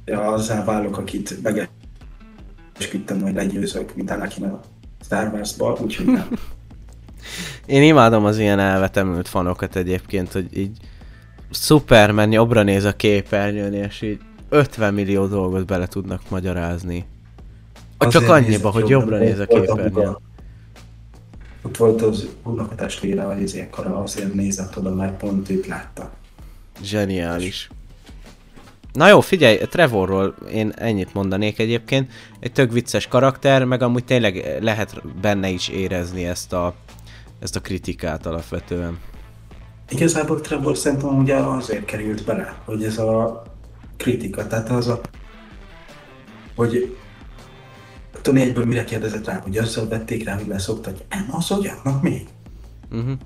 [0.06, 4.60] azzá válok, akit megesküdtem, hogy legyőzök, mint Anakin a
[5.06, 6.28] Star Wars-ba, úgyhogy nem.
[7.66, 10.78] Én imádom az ilyen elvetemült fanokat egyébként, hogy így
[11.52, 17.06] Superman jobbra néz a képernyőn, és így 50 millió dolgot bele tudnak magyarázni.
[17.98, 20.18] Csak Azért annyiba, nézett hogy jobban, jobbra néz a a képernyőn.
[21.64, 26.12] Ott volt az unokatestvére, hogy ezért kara, azért nézett oda, mert pont őt látta.
[26.84, 27.70] Zseniális.
[28.96, 32.12] Na jó, figyelj, Trevorról én ennyit mondanék egyébként.
[32.40, 36.74] Egy tök vicces karakter, meg amúgy tényleg lehet benne is érezni ezt a,
[37.40, 39.00] ezt a kritikát alapvetően.
[39.90, 43.44] Igazából Trevor szerintem ugye azért került bele, hogy ez a
[43.98, 45.02] kritika, tehát az a,
[46.56, 46.98] hogy
[48.22, 51.06] Tony egyből mire kérdezett rá, hogy azzal vették rá, hogy leszoktatja.
[51.10, 52.28] Nem, az olyannak még.
[52.92, 53.18] Uh-huh.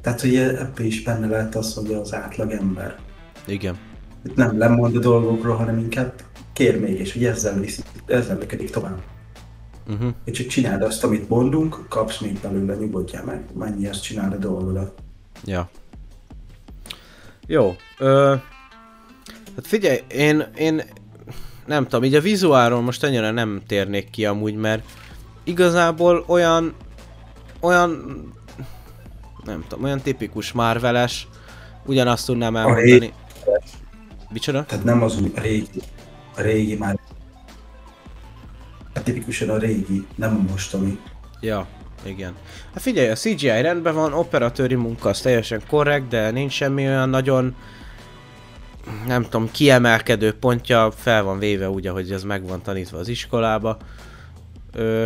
[0.00, 2.98] Tehát, hogy ebből is benne lehet az, hogy az átlag ember
[3.46, 3.90] Igen.
[4.24, 6.12] Itt nem lemond a dolgokról, hanem inkább
[6.52, 9.02] kér még, és hogy ezzel, viszi, ezzel működik tovább.
[9.88, 10.14] Uh-huh.
[10.24, 14.36] És csak csináld azt, amit mondunk, kapsz még belőle, nyugodjál meg, mennyi azt csináld a
[14.36, 14.94] dolgodat.
[15.44, 15.70] Ja.
[17.46, 17.76] Jó.
[17.98, 18.34] Ö,
[19.56, 20.82] hát figyelj, én, én
[21.66, 24.84] nem tudom, így a vizuálról most annyira nem térnék ki amúgy, mert
[25.44, 26.74] igazából olyan,
[27.60, 28.22] olyan,
[29.44, 31.28] nem tudom, olyan tipikus Marveles,
[31.86, 33.12] ugyanazt tudnám elmondani.
[34.32, 34.64] Micsoda?
[34.64, 35.80] Tehát nem az új, a régi,
[36.36, 36.98] a régi már
[38.94, 40.98] a tipikusan a régi, nem a mostani.
[41.40, 41.66] Ja,
[42.04, 42.34] igen.
[42.74, 47.08] Hát figyelj, a CGI rendben van, operatőri munka az teljesen korrekt, de nincs semmi olyan
[47.08, 47.54] nagyon
[49.06, 53.76] nem tudom, kiemelkedő pontja, fel van véve úgy, ahogy ez meg van tanítva az iskolába.
[54.72, 55.04] Ö,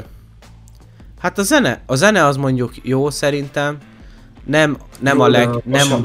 [1.18, 3.79] hát a zene, a zene az mondjuk jó szerintem,
[4.45, 6.01] nem, nem Jó, a leg, nem a,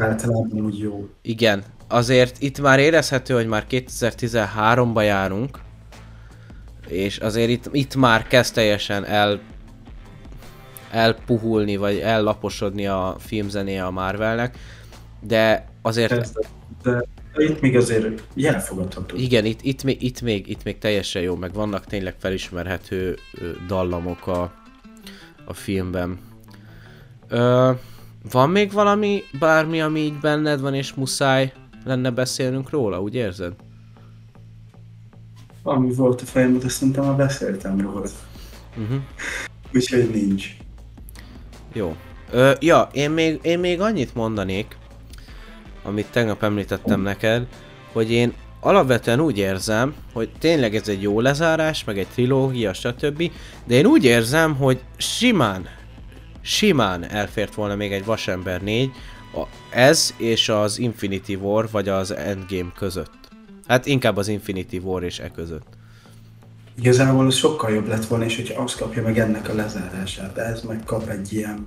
[0.00, 1.08] általában úgy jó.
[1.22, 5.58] igen, azért itt már érezhető, hogy már 2013-ba járunk,
[6.88, 9.40] és azért itt, itt már kezd teljesen el
[10.90, 14.58] elpuhulni, vagy ellaposodni a filmzenéje a Marvelnek,
[15.20, 16.32] de azért Ez,
[16.82, 17.02] de
[17.36, 19.16] itt még azért elfogadható.
[19.16, 23.18] igen, itt, itt, még, itt, még, itt még teljesen jó, meg vannak tényleg felismerhető
[23.66, 24.52] dallamok a,
[25.44, 26.18] a filmben.
[27.28, 27.70] Ö,
[28.30, 31.52] van még valami, bármi, ami így benned van, és muszáj
[31.86, 33.52] lenne beszélnünk róla, úgy érzed?
[35.62, 38.06] Ami volt a fejemben, azt szerintem már beszéltem róla.
[38.76, 39.00] Uh-huh.
[39.74, 40.56] Úgyhogy nincs.
[41.72, 41.96] Jó.
[42.30, 44.76] Ö, ja, én még, én még annyit mondanék,
[45.82, 47.46] amit tegnap említettem neked,
[47.92, 53.30] hogy én alapvetően úgy érzem, hogy tényleg ez egy jó lezárás, meg egy trilógia, stb.
[53.64, 55.68] De én úgy érzem, hogy simán,
[56.40, 58.92] simán elfért volna még egy Vasember 4, a,
[59.70, 63.28] ez és az Infinity War, vagy az Endgame között.
[63.66, 65.66] Hát inkább az Infinity War és e között.
[66.78, 70.42] Igazából az sokkal jobb lett volna, és hogyha azt kapja meg ennek a lezárását, de
[70.42, 71.66] ez meg kap egy ilyen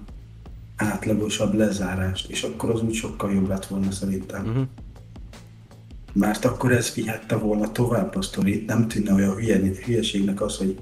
[0.76, 4.46] átlagosabb lezárást, és akkor az úgy sokkal jobb lett volna szerintem.
[4.48, 4.64] Uh-huh.
[6.14, 10.80] Mert akkor ez vihette volna tovább a sztorit, nem tűnne olyan hülye, hülyeségnek az, hogy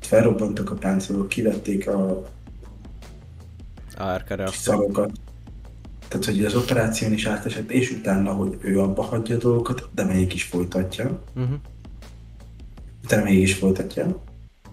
[0.00, 2.22] felrobbantak a páncélok, kivették a
[4.46, 5.10] szarokat.
[6.08, 10.04] Tehát, hogy az operáción is átesett, és utána, hogy ő abba hagyja a dolgokat, de
[10.04, 11.22] mégis folytatja.
[11.36, 11.58] Uh-huh.
[13.04, 14.22] Utána mégis folytatja.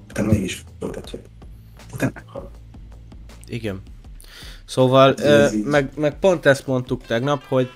[0.09, 1.19] Utána mégis folytatja.
[1.93, 2.51] Utána meghal.
[3.47, 3.81] Igen.
[4.65, 7.69] Szóval, Ez ö, meg, meg pont ezt mondtuk tegnap, hogy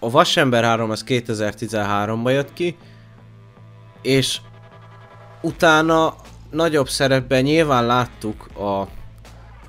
[0.00, 2.76] a Vasember 3 az 2013-ban jött ki,
[4.02, 4.40] és
[5.42, 6.14] utána
[6.50, 8.80] nagyobb szerepben nyilván láttuk a,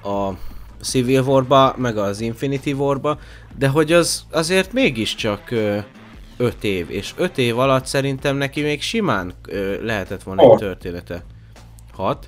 [0.10, 0.38] a
[0.82, 3.20] Civil War-ba, meg az Infinity War-ba,
[3.58, 5.52] de hogy az azért mégiscsak
[6.38, 11.24] 5 év, és 5 év alatt szerintem neki még simán ö, lehetett volna egy története.
[11.94, 12.28] 6?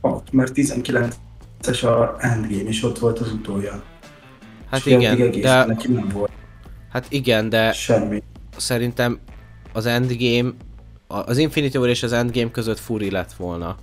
[0.00, 3.82] Hat, mert 19-es a Endgame, és ott volt az utolja.
[4.70, 6.30] Hát És igen, de, neki nem volt
[6.96, 8.22] hát igen, de semmi.
[8.56, 9.18] szerintem
[9.72, 10.50] az Endgame,
[11.06, 13.76] az Infinity War és az Endgame között furi lett volna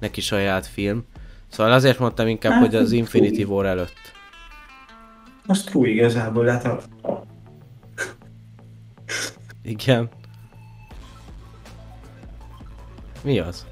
[0.00, 1.04] neki saját film.
[1.48, 2.92] Szóval azért mondtam inkább, Hát, hogy az.
[2.92, 4.12] Infinity War előtt.
[5.46, 6.80] Az true igazából, de hát a,
[9.62, 10.08] Igen.
[13.22, 13.66] Mi az?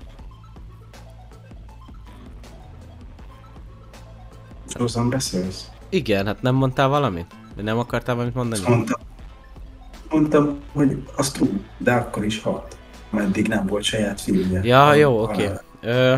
[4.74, 5.68] Rosan beszélsz?
[5.88, 7.26] Igen, hát nem mondtál valamit?
[7.54, 8.62] Vagy nem akartál valamit mondani?
[8.68, 9.00] Mondtam,
[10.10, 11.48] mondtam, hogy az true,
[11.78, 12.76] de akkor is hat.
[13.10, 14.60] Meddig nem volt saját filmje.
[14.64, 15.50] Ja, jó, oké.
[15.80, 16.14] Ö,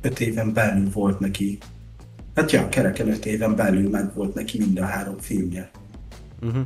[0.00, 1.58] öt éven belül volt neki,
[2.34, 5.70] hát ja, kereken öt éven belül meg volt neki mind a három filmje.
[6.42, 6.62] Uh-huh.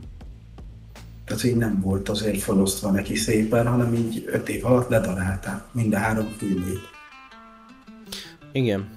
[1.25, 5.95] Tehát, így nem volt azért felosztva neki szépen, hanem így öt év alatt ledarálták mind
[5.95, 6.81] a három filmét.
[8.53, 8.89] Igen.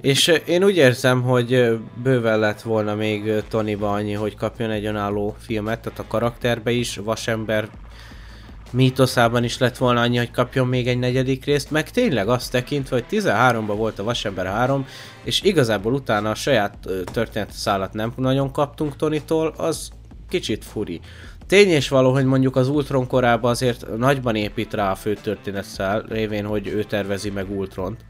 [0.00, 5.36] És én úgy érzem, hogy bőven lett volna még Tonyba annyi, hogy kapjon egy önálló
[5.38, 7.68] filmet, tehát a karakterbe is, Vasember
[8.70, 12.96] mítoszában is lett volna annyi, hogy kapjon még egy negyedik részt, meg tényleg azt tekintve,
[12.96, 14.86] hogy 13-ban volt a Vasember 3,
[15.24, 19.88] és igazából utána a saját ö, történetszálat nem nagyon kaptunk Tonytól, az
[20.28, 21.00] kicsit furi.
[21.46, 26.04] Tény és való, hogy mondjuk az Ultron korában azért nagyban épít rá a fő történetszál,
[26.08, 28.04] révén, hogy ő tervezi meg Ultront.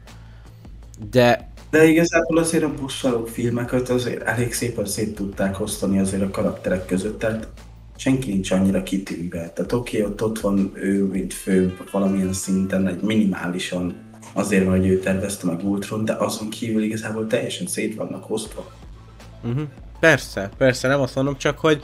[1.09, 6.29] De De igazából azért a buszaló filmeket azért elég szépen szét tudták osztani azért a
[6.29, 7.47] karakterek között, tehát
[7.97, 9.49] senki nincs annyira kitűnve.
[9.49, 13.95] Tehát oké, okay, ott, ott van ő, mint fő valamilyen szinten, egy minimálisan
[14.33, 18.71] azért van, hogy ő tervezte meg Ultron, de azon kívül igazából teljesen szét vannak osztva.
[19.43, 19.67] Uh-huh.
[19.99, 21.81] Persze, persze, nem azt mondom, csak hogy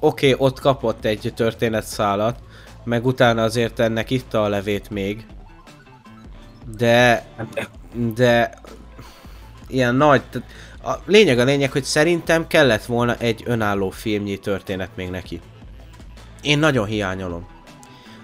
[0.00, 2.38] oké, okay, ott kapott egy történetszálat,
[2.84, 5.26] meg utána azért ennek itta a levét még,
[6.76, 7.78] de, Hát,
[8.14, 8.54] de
[9.68, 10.48] ilyen nagy, tehát
[10.84, 15.40] a lényeg a lényeg, hogy szerintem kellett volna egy önálló filmnyi történet még neki.
[16.42, 17.46] Én nagyon hiányolom.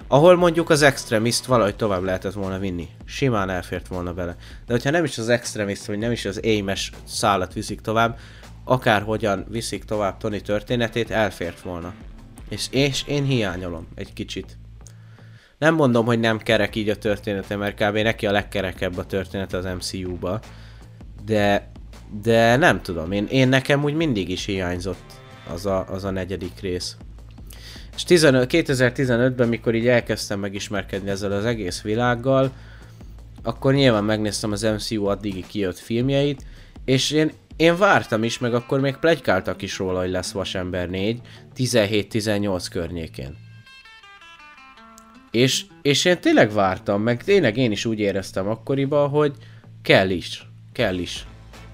[0.09, 2.89] Ahol mondjuk az Extremist valahogy tovább lehetett volna vinni.
[3.05, 4.37] Simán elfért volna bele.
[4.67, 8.19] De hogyha nem is az Extremist, vagy nem is az Aimes szállat viszik tovább,
[8.65, 11.95] akárhogyan viszik tovább Tony történetét, elfért volna.
[12.49, 14.57] És, és én hiányolom egy kicsit.
[15.59, 17.97] Nem mondom, hogy nem kerek így a története, mert kb.
[17.97, 20.41] neki a legkerekebb a történet az MCU-ba.
[21.25, 21.71] De,
[22.23, 25.21] de nem tudom, én, én nekem úgy mindig is hiányzott
[25.53, 26.97] az a, az a negyedik rész.
[27.95, 32.53] És 15, 2015-ben, mikor így elkezdtem megismerkedni ezzel az egész világgal,
[33.43, 36.45] akkor nyilván megnéztem az MCU addigi kijött filmjeit,
[36.85, 41.21] és én, én vártam is, meg akkor még plegykáltak is róla, hogy lesz Vasember 4,
[41.57, 43.37] 17-18 környékén.
[45.31, 49.33] És, és én tényleg vártam, meg tényleg én is úgy éreztem akkoriban, hogy
[49.83, 50.47] kell is.
[50.73, 51.27] Kell is.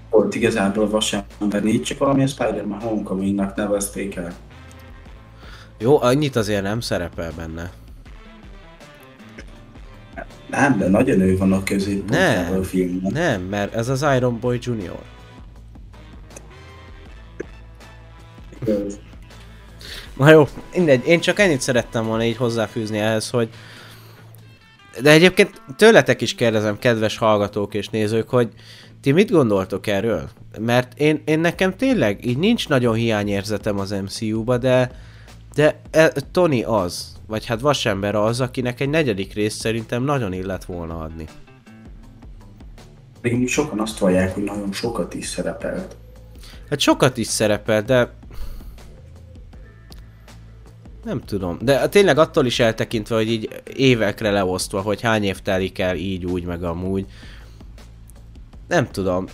[0.09, 4.33] Volt igazából vasember négy, csak valamilyen Spider-Man Homecoming-nak nevezték el.
[5.79, 7.71] Jó, annyit azért nem szerepel benne.
[10.49, 13.11] Nem, de nagyon ő van a középpontjában a filmben.
[13.11, 14.99] nem, mert ez az Iron Boy Junior.
[20.17, 23.49] Na jó, mindegy, én csak ennyit szerettem volna így hozzáfűzni ehhez, hogy
[25.01, 28.49] de egyébként tőletek is kérdezem, kedves hallgatók és nézők, hogy
[29.01, 30.29] ti mit gondoltok erről?
[30.59, 34.91] Mert én, én nekem tényleg így nincs nagyon hiányérzetem az MCU-ba, de,
[35.55, 40.65] de e, Tony az, vagy hát Vasember az, akinek egy negyedik részt szerintem nagyon illet
[40.65, 41.25] volna adni.
[43.21, 45.95] Még sokan azt vallják, hogy nagyon sokat is szerepelt.
[46.69, 48.09] Hát sokat is szerepel, de...
[51.03, 51.57] Nem tudom.
[51.61, 56.25] De tényleg attól is eltekintve, hogy így évekre leosztva, hogy hány év telik el így,
[56.25, 57.05] úgy, meg amúgy.
[58.67, 59.25] Nem tudom.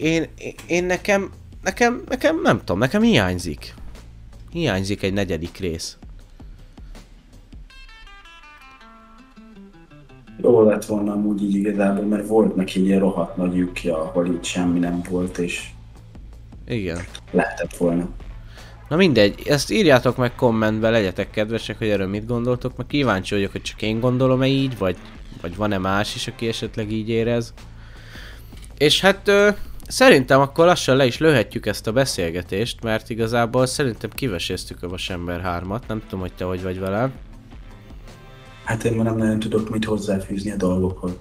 [0.00, 1.30] Én, én, én nekem,
[1.62, 3.74] nekem, nekem nem tudom, nekem hiányzik.
[4.50, 5.96] Hiányzik egy negyedik rész.
[10.42, 14.26] Jó lett volna amúgy így igazából, mert volt neki egy ilyen rohadt nagy lyukja, ahol
[14.26, 15.68] itt semmi nem volt, és
[16.66, 16.98] Igen.
[17.30, 18.08] lehetett volna.
[18.88, 23.52] Na mindegy, ezt írjátok meg kommentbe, legyetek kedvesek, hogy erről mit gondoltok, meg kíváncsi vagyok,
[23.52, 24.96] hogy csak én gondolom-e így, vagy,
[25.40, 27.54] vagy van-e más is, aki esetleg így érez.
[28.78, 29.48] És hát ö,
[29.88, 35.40] szerintem akkor lassan le is lőhetjük ezt a beszélgetést, mert igazából szerintem kiveséztük a Vasember
[35.44, 37.12] 3-at, nem tudom, hogy te hogy vagy velem.
[38.64, 41.12] Hát én már nem nagyon tudok mit hozzáfűzni a dolgokhoz.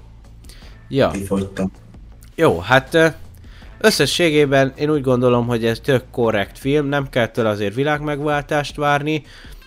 [0.87, 1.71] Ja, Kifogytam.
[2.35, 3.07] jó, hát ö,
[3.79, 9.23] összességében én úgy gondolom, hogy ez tök korrekt film, nem kell tőle azért világmegváltást várni,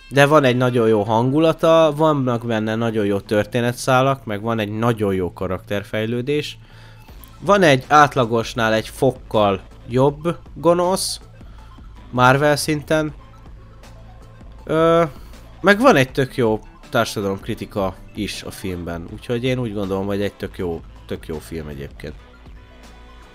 [0.09, 5.13] de van egy nagyon jó hangulata, vannak benne nagyon jó történetszálak, meg van egy nagyon
[5.13, 6.57] jó karakterfejlődés.
[7.39, 11.19] Van egy átlagosnál egy fokkal jobb gonosz,
[12.11, 13.13] Marvel szinten.
[14.63, 15.03] Ö,
[15.61, 16.59] meg van egy tök jó
[16.89, 21.67] társadalomkritika is a filmben, úgyhogy én úgy gondolom, hogy egy tök jó, tök jó film
[21.67, 22.13] egyébként.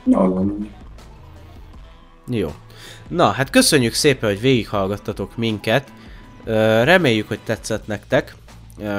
[0.05, 0.71] Nagyon.
[2.27, 2.55] Jó.
[3.09, 5.93] Na, hát köszönjük szépen, hogy végighallgattatok minket.
[6.45, 8.35] Ö, Reméljük, hogy tetszett nektek.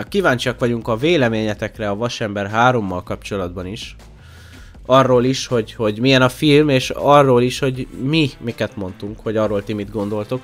[0.10, 3.96] Kíváncsiak vagyunk a véleményetekre a Vasember 3-mal kapcsolatban is.
[4.86, 9.38] Arról is, hogy, hogy milyen a film, és arról is, hogy mi miket mondtunk, hogy
[9.38, 10.42] arról ti mit gondoltok.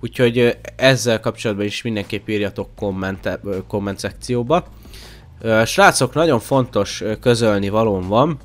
[0.00, 4.64] Úgyhogy ezzel kapcsolatban is mindenképp írjatok komment, komment szekcióba.
[5.64, 8.38] Srácok, nagyon fontos közölni valóm van.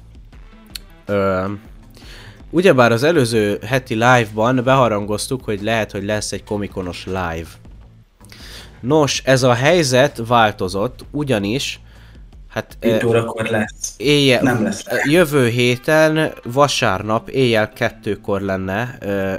[2.49, 7.47] Ugyebár az előző heti live-ban beharangoztuk, hogy lehet, hogy lesz egy komikonos live.
[8.79, 11.79] Nos, ez a helyzet változott, ugyanis,
[12.51, 13.93] hát 5 eh, órakor lesz.
[13.97, 14.83] éjjel, Nem lesz.
[15.03, 19.37] jövő héten, vasárnap, éjjel kettőkor lenne, eh,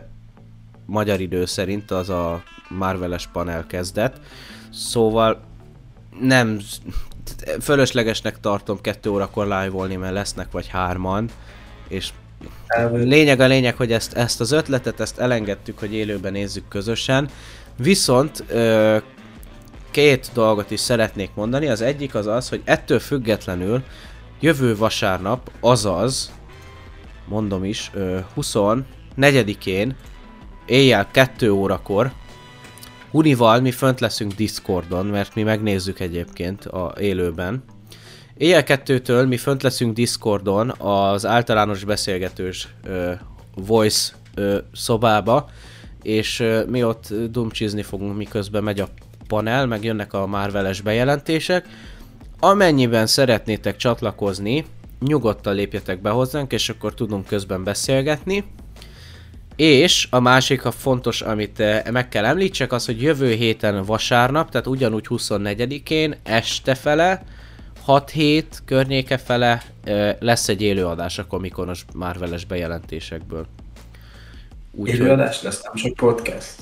[0.87, 4.21] magyar idő szerint, az a Marveles panel kezdet.
[4.73, 5.41] Szóval
[6.21, 6.59] nem,
[7.61, 11.29] fölöslegesnek tartom kettő órakor live-olni, mert lesznek vagy hárman,
[11.89, 12.09] és
[12.93, 17.29] Lényeg a lényeg, hogy ezt, ezt az ötletet, ezt elengedtük, hogy élőben nézzük közösen.
[17.77, 18.97] Viszont ö,
[19.93, 21.67] két dolgot is szeretnék mondani.
[21.67, 23.83] Az egyik az az, hogy ettől függetlenül
[24.41, 26.33] jövő vasárnap, azaz,
[27.29, 29.97] mondom is, ö, 24-én,
[30.67, 32.13] éjjel 2 órakor,
[33.15, 37.65] Unival mi fönt leszünk Discordon, mert mi megnézzük egyébként a élőben.
[38.37, 43.13] Éjjel kettőtől mi fönt leszünk Discordon az általános beszélgetős ö,
[43.55, 45.51] voice ö, szobába,
[46.03, 48.89] és ö, mi ott dumcsizni fogunk, miközben megy a
[49.33, 51.67] panel, meg jönnek a Marveles bejelentések.
[52.41, 54.65] Amennyiben szeretnétek csatlakozni,
[55.01, 58.45] nyugodtan lépjetek be hozzánk, és akkor tudunk közben beszélgetni.
[59.57, 64.51] És a másik, a fontos, amit eh, meg kell említsek, az, hogy jövő héten vasárnap,
[64.51, 67.23] tehát ugyanúgy 24-én, este fele,
[67.87, 73.47] 6-7 környéke fele ö, lesz egy élőadás a komikonos Marveles bejelentésekből.
[74.73, 76.55] Úgyhogy Élőadás lesz, nem csak podcast.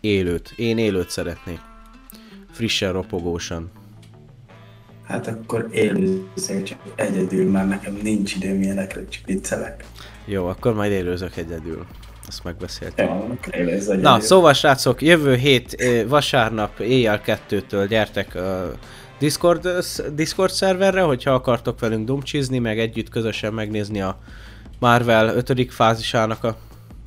[0.00, 0.52] élőt.
[0.56, 1.60] Én élőt szeretnék.
[2.56, 3.70] Frissen, ropogósan.
[5.04, 9.84] Hát akkor élőzél csak egyedül, mert nekem nincs időm ilyenekre, csak viccelek.
[10.24, 11.86] Jó, akkor majd élőzök egyedül.
[12.28, 13.08] Ezt megbeszéltük.
[13.50, 13.94] Egyedül.
[13.96, 18.72] Na, szóval srácok, jövő hét ö, vasárnap éjjel kettőtől gyertek a
[19.18, 24.18] Discord, sz- Discord szerverre, hogyha akartok velünk dumcsizni, meg együtt közösen megnézni a
[24.78, 25.72] Marvel 5.
[25.72, 26.56] fázisának a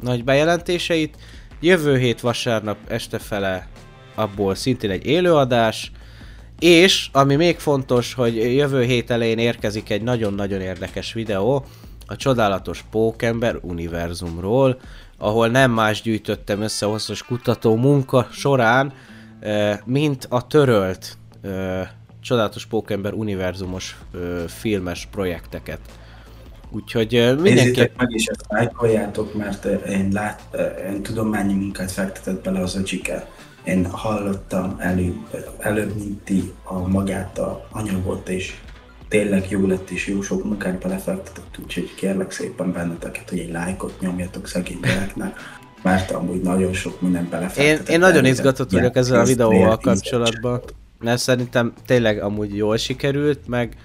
[0.01, 1.17] nagy bejelentéseit.
[1.59, 3.67] Jövő hét vasárnap este fele
[4.19, 5.91] abból szintén egy élőadás,
[6.59, 11.65] és ami még fontos, hogy jövő hét elején érkezik egy nagyon-nagyon érdekes videó
[12.05, 14.79] a csodálatos Pókember univerzumról,
[15.17, 18.93] ahol nem más gyűjtöttem össze hosszas kutató munka során,
[19.85, 21.17] mint a törölt
[22.21, 23.97] csodálatos Pókember univerzumos
[24.47, 25.79] filmes projekteket.
[26.71, 27.49] Úgyhogy mindenki...
[27.49, 30.41] Nézzétek meg is ezt lájkoljátok, mert én, lát,
[30.91, 33.27] én tudományi munkát fektetett bele az öcsiket.
[33.63, 35.13] Én hallottam elő,
[35.59, 38.55] előbb, mint ti a magát a anyagot, és
[39.07, 43.99] tényleg jó lett, és jó sok munkát belefektetett, úgyhogy kérlek szépen benneteket, hogy egy lájkot
[43.99, 45.39] nyomjatok szegény gyereknek,
[45.81, 47.87] mert amúgy nagyon sok minden belefektetett.
[47.87, 50.61] Én, én nagyon izgatott vagyok ezzel a videóval kapcsolatban,
[50.99, 53.77] mert szerintem tényleg amúgy jól sikerült, meg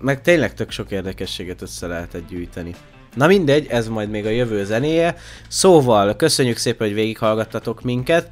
[0.00, 2.74] meg tényleg tök sok érdekességet össze lehetett gyűjteni.
[3.14, 5.16] Na mindegy, ez majd még a jövő zenéje.
[5.48, 8.28] Szóval, köszönjük szépen, hogy végighallgattatok minket.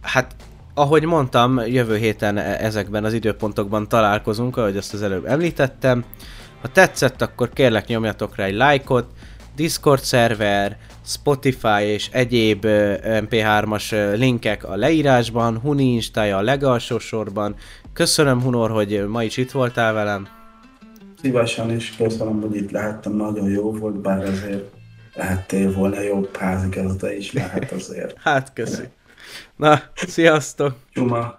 [0.00, 0.34] Hát,
[0.74, 6.04] ahogy mondtam, jövő héten e- ezekben az időpontokban találkozunk, ahogy azt az előbb említettem.
[6.60, 9.06] Ha tetszett, akkor kérlek nyomjatok rá egy lájkot.
[9.56, 12.66] Discord szerver, Spotify és egyéb
[13.04, 17.54] MP3-as linkek a leírásban, Huni Instája a legalsó sorban,
[17.92, 20.28] Köszönöm, Hunor, hogy ma is itt voltál velem.
[21.22, 24.79] Szívesen is köszönöm, hogy itt lehettem, nagyon jó volt, bár azért
[25.14, 28.16] lehettél volna jobb házigazda is lehet azért.
[28.22, 28.82] hát köszi.
[29.56, 30.76] Na, sziasztok!
[30.92, 31.38] Csuma!